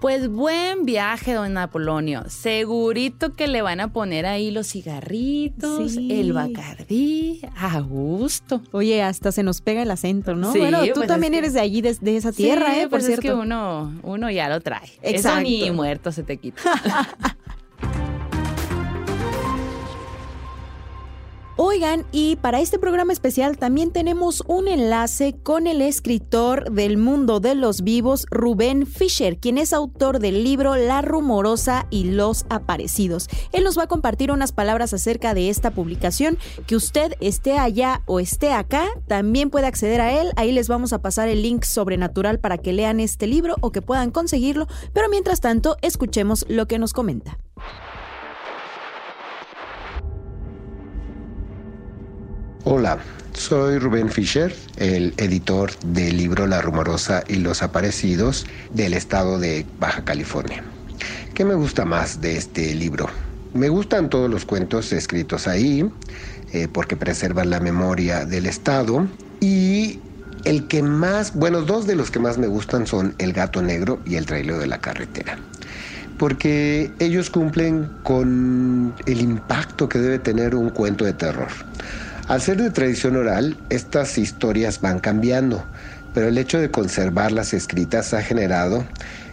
Pues 0.00 0.28
buen 0.30 0.86
viaje, 0.86 1.34
don 1.34 1.58
Apolonio. 1.58 2.24
Segurito 2.28 3.34
que 3.34 3.48
le 3.48 3.60
van 3.60 3.80
a 3.80 3.92
poner 3.92 4.24
ahí 4.24 4.50
los 4.50 4.68
cigarritos, 4.68 5.92
Sí. 5.92 6.08
el 6.10 6.32
bacardí, 6.32 7.42
a 7.54 7.80
gusto. 7.80 8.62
Oye, 8.72 9.02
hasta 9.02 9.30
se 9.30 9.42
nos 9.42 9.60
pega 9.60 9.82
el 9.82 9.90
acento, 9.90 10.34
¿no? 10.34 10.52
Sí, 10.52 10.58
bueno, 10.60 10.82
tú 10.86 10.92
pues 10.94 11.06
también 11.08 11.32
que- 11.34 11.38
eres 11.40 11.52
de 11.52 11.60
allí, 11.60 11.82
de, 11.82 11.94
de 12.00 12.16
esa 12.16 12.32
tierra, 12.32 12.72
Sí, 12.72 12.78
¿eh? 12.80 12.82
Por 12.84 12.90
pues 12.90 13.06
cierto. 13.06 13.20
es 13.28 13.34
que 13.34 13.38
uno, 13.38 13.92
uno 14.02 14.30
ya 14.30 14.48
lo 14.48 14.60
trae. 14.62 14.88
Exacto. 15.02 15.38
Eso 15.38 15.40
ni 15.42 15.70
muerto 15.70 16.12
se 16.12 16.22
te 16.22 16.38
quita. 16.38 16.62
Oigan, 21.62 22.06
y 22.10 22.36
para 22.36 22.58
este 22.60 22.78
programa 22.78 23.12
especial 23.12 23.58
también 23.58 23.92
tenemos 23.92 24.42
un 24.46 24.66
enlace 24.66 25.36
con 25.42 25.66
el 25.66 25.82
escritor 25.82 26.72
del 26.72 26.96
mundo 26.96 27.38
de 27.38 27.54
los 27.54 27.82
vivos, 27.82 28.24
Rubén 28.30 28.86
Fisher, 28.86 29.36
quien 29.36 29.58
es 29.58 29.74
autor 29.74 30.20
del 30.20 30.42
libro 30.42 30.74
La 30.76 31.02
Rumorosa 31.02 31.86
y 31.90 32.12
los 32.12 32.46
Aparecidos. 32.48 33.28
Él 33.52 33.62
nos 33.62 33.76
va 33.76 33.82
a 33.82 33.88
compartir 33.88 34.32
unas 34.32 34.52
palabras 34.52 34.94
acerca 34.94 35.34
de 35.34 35.50
esta 35.50 35.72
publicación, 35.72 36.38
que 36.66 36.76
usted 36.76 37.12
esté 37.20 37.58
allá 37.58 38.00
o 38.06 38.20
esté 38.20 38.54
acá, 38.54 38.88
también 39.06 39.50
puede 39.50 39.66
acceder 39.66 40.00
a 40.00 40.18
él. 40.18 40.30
Ahí 40.36 40.52
les 40.52 40.66
vamos 40.66 40.94
a 40.94 41.02
pasar 41.02 41.28
el 41.28 41.42
link 41.42 41.64
sobrenatural 41.64 42.40
para 42.40 42.56
que 42.56 42.72
lean 42.72 43.00
este 43.00 43.26
libro 43.26 43.56
o 43.60 43.70
que 43.70 43.82
puedan 43.82 44.12
conseguirlo, 44.12 44.66
pero 44.94 45.10
mientras 45.10 45.42
tanto, 45.42 45.76
escuchemos 45.82 46.46
lo 46.48 46.66
que 46.66 46.78
nos 46.78 46.94
comenta. 46.94 47.36
Hola, 52.72 52.98
soy 53.32 53.80
Rubén 53.80 54.08
Fischer, 54.10 54.54
el 54.76 55.12
editor 55.16 55.72
del 55.86 56.16
libro 56.16 56.46
La 56.46 56.62
Rumorosa 56.62 57.24
y 57.26 57.34
los 57.34 57.64
Aparecidos 57.64 58.46
del 58.72 58.94
estado 58.94 59.40
de 59.40 59.66
Baja 59.80 60.04
California. 60.04 60.62
¿Qué 61.34 61.44
me 61.44 61.54
gusta 61.54 61.84
más 61.84 62.20
de 62.20 62.36
este 62.36 62.72
libro? 62.76 63.08
Me 63.54 63.68
gustan 63.70 64.08
todos 64.08 64.30
los 64.30 64.44
cuentos 64.44 64.92
escritos 64.92 65.48
ahí, 65.48 65.84
eh, 66.52 66.68
porque 66.72 66.94
preservan 66.94 67.50
la 67.50 67.58
memoria 67.58 68.24
del 68.24 68.46
estado. 68.46 69.08
Y 69.40 69.98
el 70.44 70.68
que 70.68 70.84
más, 70.84 71.34
bueno, 71.34 71.62
dos 71.62 71.88
de 71.88 71.96
los 71.96 72.12
que 72.12 72.20
más 72.20 72.38
me 72.38 72.46
gustan 72.46 72.86
son 72.86 73.16
El 73.18 73.32
gato 73.32 73.62
negro 73.62 73.98
y 74.06 74.14
El 74.14 74.26
trailero 74.26 74.60
de 74.60 74.68
la 74.68 74.80
carretera 74.80 75.40
porque 76.18 76.92
ellos 76.98 77.30
cumplen 77.30 77.90
con 78.02 78.92
el 79.06 79.22
impacto 79.22 79.88
que 79.88 79.98
debe 79.98 80.18
tener 80.18 80.54
un 80.54 80.68
cuento 80.68 81.06
de 81.06 81.14
terror. 81.14 81.48
Al 82.30 82.40
ser 82.40 82.58
de 82.58 82.70
tradición 82.70 83.16
oral, 83.16 83.56
estas 83.70 84.16
historias 84.16 84.80
van 84.80 85.00
cambiando, 85.00 85.66
pero 86.14 86.28
el 86.28 86.38
hecho 86.38 86.60
de 86.60 86.70
conservarlas 86.70 87.52
escritas 87.54 88.14
ha 88.14 88.22
generado 88.22 88.86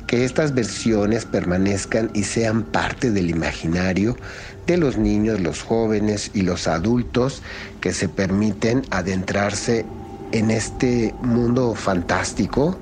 que 0.08 0.26
estas 0.26 0.56
versiones 0.56 1.26
permanezcan 1.26 2.10
y 2.16 2.24
sean 2.24 2.64
parte 2.64 3.12
del 3.12 3.30
imaginario 3.30 4.18
de 4.66 4.78
los 4.78 4.98
niños, 4.98 5.40
los 5.42 5.62
jóvenes 5.62 6.32
y 6.34 6.42
los 6.42 6.68
adultos 6.68 7.44
que 7.82 7.94
se 7.94 8.10
permiten 8.10 8.82
adentrarse 8.90 9.86
en 10.32 10.50
este 10.50 11.14
mundo 11.22 11.76
fantástico 11.76 12.82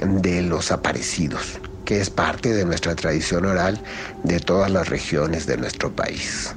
de 0.00 0.40
los 0.42 0.70
aparecidos 0.70 1.58
que 1.84 2.00
es 2.00 2.10
parte 2.10 2.54
de 2.54 2.64
nuestra 2.64 2.94
tradición 2.94 3.44
oral 3.44 3.82
de 4.22 4.38
todas 4.38 4.70
las 4.70 4.88
regiones 4.88 5.46
de 5.46 5.56
nuestro 5.56 5.96
país. 5.96 6.54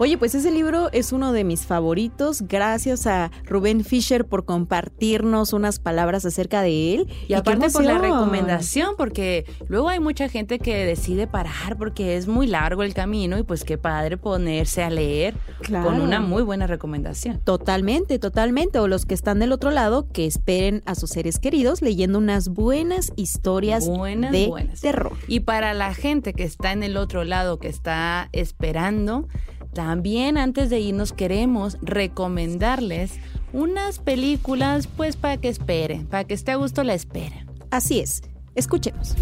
Oye, 0.00 0.16
pues 0.16 0.36
ese 0.36 0.52
libro 0.52 0.90
es 0.92 1.10
uno 1.12 1.32
de 1.32 1.42
mis 1.42 1.66
favoritos. 1.66 2.42
Gracias 2.42 3.08
a 3.08 3.32
Rubén 3.44 3.82
Fisher 3.82 4.24
por 4.24 4.44
compartirnos 4.44 5.52
unas 5.52 5.80
palabras 5.80 6.24
acerca 6.24 6.62
de 6.62 6.94
él. 6.94 7.08
Y, 7.26 7.34
aparte 7.34 7.68
por 7.70 7.82
la 7.82 7.98
recomendación, 7.98 8.94
porque 8.96 9.44
luego 9.66 9.88
hay 9.88 9.98
mucha 9.98 10.28
gente 10.28 10.60
que 10.60 10.86
decide 10.86 11.26
parar 11.26 11.76
porque 11.76 12.16
es 12.16 12.28
muy 12.28 12.46
largo 12.46 12.84
el 12.84 12.94
camino 12.94 13.38
y 13.38 13.42
pues 13.42 13.64
qué 13.64 13.76
padre 13.76 14.16
ponerse 14.16 14.84
a 14.84 14.90
leer 14.90 15.34
con 15.66 16.00
una 16.00 16.20
muy 16.20 16.44
buena 16.44 16.68
recomendación. 16.68 17.40
Totalmente, 17.40 18.20
totalmente. 18.20 18.78
O 18.78 18.86
los 18.86 19.04
que 19.04 19.14
están 19.14 19.40
del 19.40 19.50
otro 19.50 19.72
lado, 19.72 20.06
que 20.12 20.26
esperen 20.26 20.80
a 20.86 20.94
sus 20.94 21.10
seres 21.10 21.40
queridos 21.40 21.82
leyendo 21.82 22.18
unas 22.18 22.50
buenas 22.50 23.12
historias 23.16 23.84
de 23.88 24.70
terror. 24.80 25.12
Y 25.26 25.40
para 25.40 25.74
la 25.74 25.92
gente 25.92 26.34
que 26.34 26.44
está 26.44 26.70
en 26.70 26.84
el 26.84 26.96
otro 26.96 27.24
lado, 27.24 27.58
que 27.58 27.66
está 27.66 28.28
esperando, 28.30 29.26
también 29.72 30.38
antes 30.38 30.70
de 30.70 30.80
irnos 30.80 31.12
queremos 31.12 31.78
recomendarles 31.82 33.12
unas 33.52 33.98
películas 33.98 34.86
pues 34.86 35.16
para 35.16 35.36
que 35.36 35.48
esperen, 35.48 36.06
para 36.06 36.24
que 36.24 36.34
esté 36.34 36.52
a 36.52 36.56
gusto 36.56 36.84
la 36.84 36.94
espera. 36.94 37.46
Así 37.70 38.00
es, 38.00 38.22
escuchemos. 38.54 39.14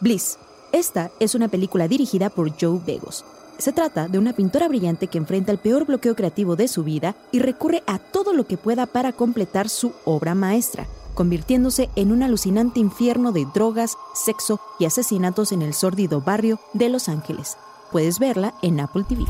Bliss. 0.00 0.38
Esta 0.72 1.10
es 1.20 1.34
una 1.34 1.48
película 1.48 1.86
dirigida 1.86 2.30
por 2.30 2.50
Joe 2.58 2.80
Begos. 2.84 3.26
Se 3.58 3.72
trata 3.72 4.08
de 4.08 4.18
una 4.18 4.32
pintora 4.32 4.66
brillante 4.66 5.06
que 5.06 5.18
enfrenta 5.18 5.52
el 5.52 5.58
peor 5.58 5.86
bloqueo 5.86 6.16
creativo 6.16 6.56
de 6.56 6.66
su 6.66 6.82
vida 6.82 7.14
y 7.30 7.40
recurre 7.40 7.82
a 7.86 7.98
todo 7.98 8.32
lo 8.32 8.46
que 8.46 8.56
pueda 8.56 8.86
para 8.86 9.12
completar 9.12 9.68
su 9.68 9.92
obra 10.06 10.34
maestra, 10.34 10.86
convirtiéndose 11.14 11.90
en 11.96 12.12
un 12.12 12.22
alucinante 12.22 12.80
infierno 12.80 13.32
de 13.32 13.46
drogas, 13.52 13.96
sexo 14.14 14.60
y 14.78 14.84
asesinatos 14.84 15.52
en 15.52 15.62
el 15.62 15.74
sórdido 15.74 16.20
barrio 16.20 16.58
de 16.72 16.88
Los 16.88 17.08
Ángeles. 17.08 17.56
Puedes 17.90 18.18
verla 18.18 18.54
en 18.62 18.80
Apple 18.80 19.04
TV. 19.08 19.24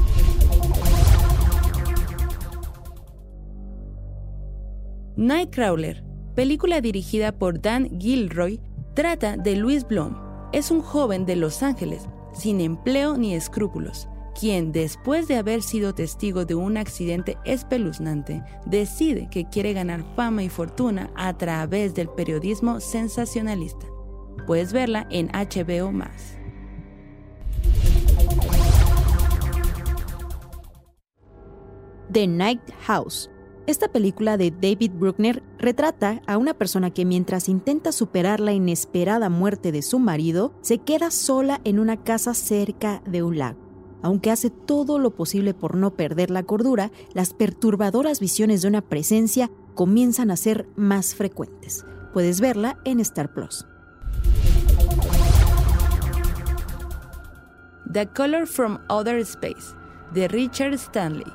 Nightcrawler, 5.17 6.03
película 6.35 6.81
dirigida 6.81 7.33
por 7.33 7.61
Dan 7.61 8.01
Gilroy, 8.01 8.61
trata 8.95 9.37
de 9.37 9.57
Louis 9.57 9.87
Blom. 9.87 10.17
Es 10.53 10.71
un 10.71 10.81
joven 10.81 11.27
de 11.27 11.37
Los 11.37 11.63
Ángeles, 11.63 12.09
sin 12.33 12.61
empleo 12.61 13.17
ni 13.17 13.35
escrúpulos, 13.35 14.09
quien, 14.39 14.73
después 14.73 15.29
de 15.29 15.37
haber 15.37 15.63
sido 15.63 15.95
testigo 15.95 16.45
de 16.45 16.55
un 16.55 16.77
accidente 16.77 17.39
espeluznante, 17.45 18.43
decide 18.67 19.29
que 19.31 19.49
quiere 19.49 19.73
ganar 19.73 20.05
fama 20.17 20.43
y 20.43 20.49
fortuna 20.49 21.11
a 21.15 21.37
través 21.37 21.95
del 21.95 22.09
periodismo 22.09 22.81
sensacionalista. 22.81 23.87
Puedes 24.47 24.73
verla 24.73 25.07
en 25.11 25.29
HBO 25.29 25.93
Max. 25.93 26.37
The 32.13 32.27
Night 32.27 32.61
House. 32.83 33.31
Esta 33.67 33.89
película 33.89 34.37
de 34.37 34.51
David 34.51 34.91
Bruckner 34.93 35.43
retrata 35.57 36.21
a 36.27 36.37
una 36.37 36.53
persona 36.53 36.91
que 36.91 37.05
mientras 37.05 37.49
intenta 37.49 37.93
superar 37.93 38.41
la 38.41 38.53
inesperada 38.53 39.31
muerte 39.31 39.71
de 39.71 39.83
su 39.83 39.99
marido, 39.99 40.53
se 40.63 40.79
queda 40.79 41.11
sola 41.11 41.61
en 41.65 41.79
una 41.79 42.03
casa 42.03 42.35
cerca 42.35 43.03
de 43.07 43.23
un 43.23 43.39
lago. 43.39 43.62
Aunque 44.03 44.31
hace 44.31 44.51
todo 44.51 44.99
lo 44.99 45.13
posible 45.13 45.55
por 45.55 45.77
no 45.77 45.95
perder 45.95 46.31
la 46.31 46.43
cordura, 46.43 46.91
las 47.15 47.33
perturbadoras 47.33 48.21
visiones 48.21 48.63
de 48.63 48.69
una 48.69 48.83
presencia 48.83 49.51
comienzan 49.75 50.31
a 50.31 50.37
ser 50.37 50.67
más 50.77 51.15
frecuentes. 51.15 51.87
Puedes 52.13 52.41
verla 52.41 52.79
en 52.85 53.01
Star 53.01 53.33
Plus. 53.33 53.67
The 57.91 58.07
Color 58.07 58.47
from 58.47 58.79
Outer 58.89 59.19
Space, 59.19 59.75
de 60.15 60.27
Richard 60.27 60.75
Stanley. 60.75 61.27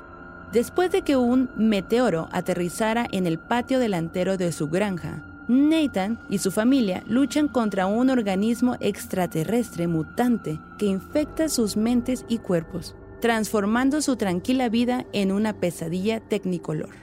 Después 0.52 0.90
de 0.90 1.02
que 1.02 1.16
un 1.16 1.50
meteoro 1.56 2.28
aterrizara 2.32 3.06
en 3.12 3.26
el 3.26 3.38
patio 3.38 3.78
delantero 3.78 4.36
de 4.36 4.50
su 4.50 4.68
granja, 4.68 5.27
Nathan 5.48 6.20
y 6.28 6.38
su 6.38 6.50
familia 6.50 7.02
luchan 7.06 7.48
contra 7.48 7.86
un 7.86 8.10
organismo 8.10 8.76
extraterrestre 8.80 9.86
mutante 9.88 10.60
que 10.78 10.86
infecta 10.86 11.48
sus 11.48 11.76
mentes 11.76 12.26
y 12.28 12.38
cuerpos, 12.38 12.94
transformando 13.20 14.02
su 14.02 14.16
tranquila 14.16 14.68
vida 14.68 15.06
en 15.12 15.32
una 15.32 15.54
pesadilla 15.54 16.20
tecnicolor. 16.20 16.94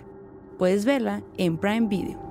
Puedes 0.60 0.86
verla 0.86 1.24
en 1.38 1.58
Prime 1.58 1.88
Video. 1.88 2.25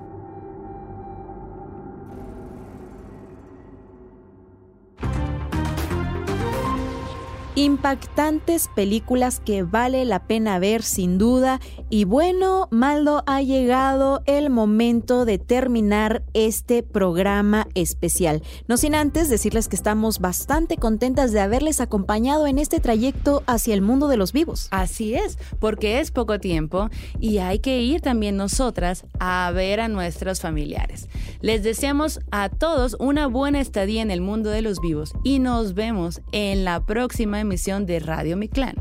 Impactantes 7.55 8.69
películas 8.75 9.39
que 9.39 9.63
vale 9.63 10.03
la 10.05 10.27
pena 10.27 10.59
ver 10.59 10.83
sin 10.83 11.17
duda. 11.17 11.59
Y 11.89 12.03
bueno, 12.03 12.67
Maldo, 12.69 13.23
ha 13.25 13.41
llegado 13.41 14.21
el 14.25 14.49
momento 14.49 15.25
de 15.25 15.37
terminar 15.37 16.23
este 16.33 16.83
programa 16.83 17.67
especial. 17.73 18.43
No 18.67 18.77
sin 18.77 18.93
antes 18.93 19.29
decirles 19.29 19.67
que 19.67 19.75
estamos 19.75 20.19
bastante 20.19 20.77
contentas 20.77 21.31
de 21.31 21.39
haberles 21.39 21.79
acompañado 21.79 22.45
en 22.47 22.59
este 22.59 22.79
trayecto 22.79 23.43
hacia 23.47 23.73
el 23.73 23.81
mundo 23.81 24.07
de 24.07 24.17
los 24.17 24.33
vivos. 24.33 24.67
Así 24.71 25.15
es, 25.15 25.37
porque 25.59 25.99
es 25.99 26.11
poco 26.11 26.39
tiempo 26.39 26.89
y 27.19 27.37
hay 27.37 27.59
que 27.59 27.81
ir 27.81 28.01
también 28.01 28.35
nosotras 28.35 29.05
a 29.19 29.49
ver 29.53 29.79
a 29.79 29.87
nuestros 29.87 30.41
familiares. 30.41 31.07
Les 31.41 31.63
deseamos 31.63 32.19
a 32.31 32.49
todos 32.49 32.97
una 32.99 33.27
buena 33.27 33.61
estadía 33.61 34.01
en 34.01 34.11
el 34.11 34.21
mundo 34.21 34.49
de 34.49 34.61
los 34.61 34.79
vivos 34.81 35.13
y 35.23 35.39
nos 35.39 35.73
vemos 35.73 36.21
en 36.31 36.65
la 36.65 36.85
próxima 36.85 37.44
emisión 37.45 37.85
de 37.85 37.99
Radio 37.99 38.37
Mi 38.37 38.49
Clan. 38.49 38.75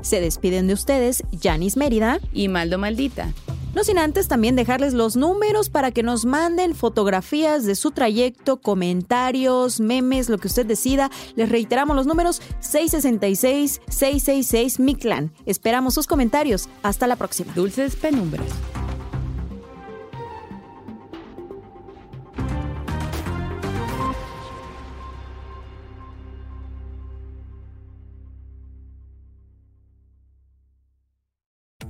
Se 0.00 0.20
despiden 0.20 0.66
de 0.66 0.74
ustedes 0.74 1.22
Janis 1.40 1.76
Mérida 1.76 2.20
y 2.32 2.48
Maldo 2.48 2.78
Maldita. 2.78 3.32
No 3.76 3.84
sin 3.84 3.98
antes 3.98 4.26
también 4.26 4.56
dejarles 4.56 4.94
los 4.94 5.16
números 5.16 5.68
para 5.68 5.90
que 5.90 6.02
nos 6.02 6.24
manden 6.24 6.74
fotografías 6.74 7.66
de 7.66 7.74
su 7.74 7.90
trayecto, 7.90 8.56
comentarios, 8.56 9.80
memes, 9.80 10.30
lo 10.30 10.38
que 10.38 10.48
usted 10.48 10.64
decida. 10.64 11.10
Les 11.34 11.50
reiteramos 11.50 11.94
los 11.94 12.06
números 12.06 12.40
666-666 12.62 14.78
Mi 14.78 14.94
Clan. 14.94 15.30
Esperamos 15.44 15.92
sus 15.92 16.06
comentarios. 16.06 16.70
Hasta 16.82 17.06
la 17.06 17.16
próxima. 17.16 17.52
Dulces 17.54 17.96
penumbras. 17.96 18.48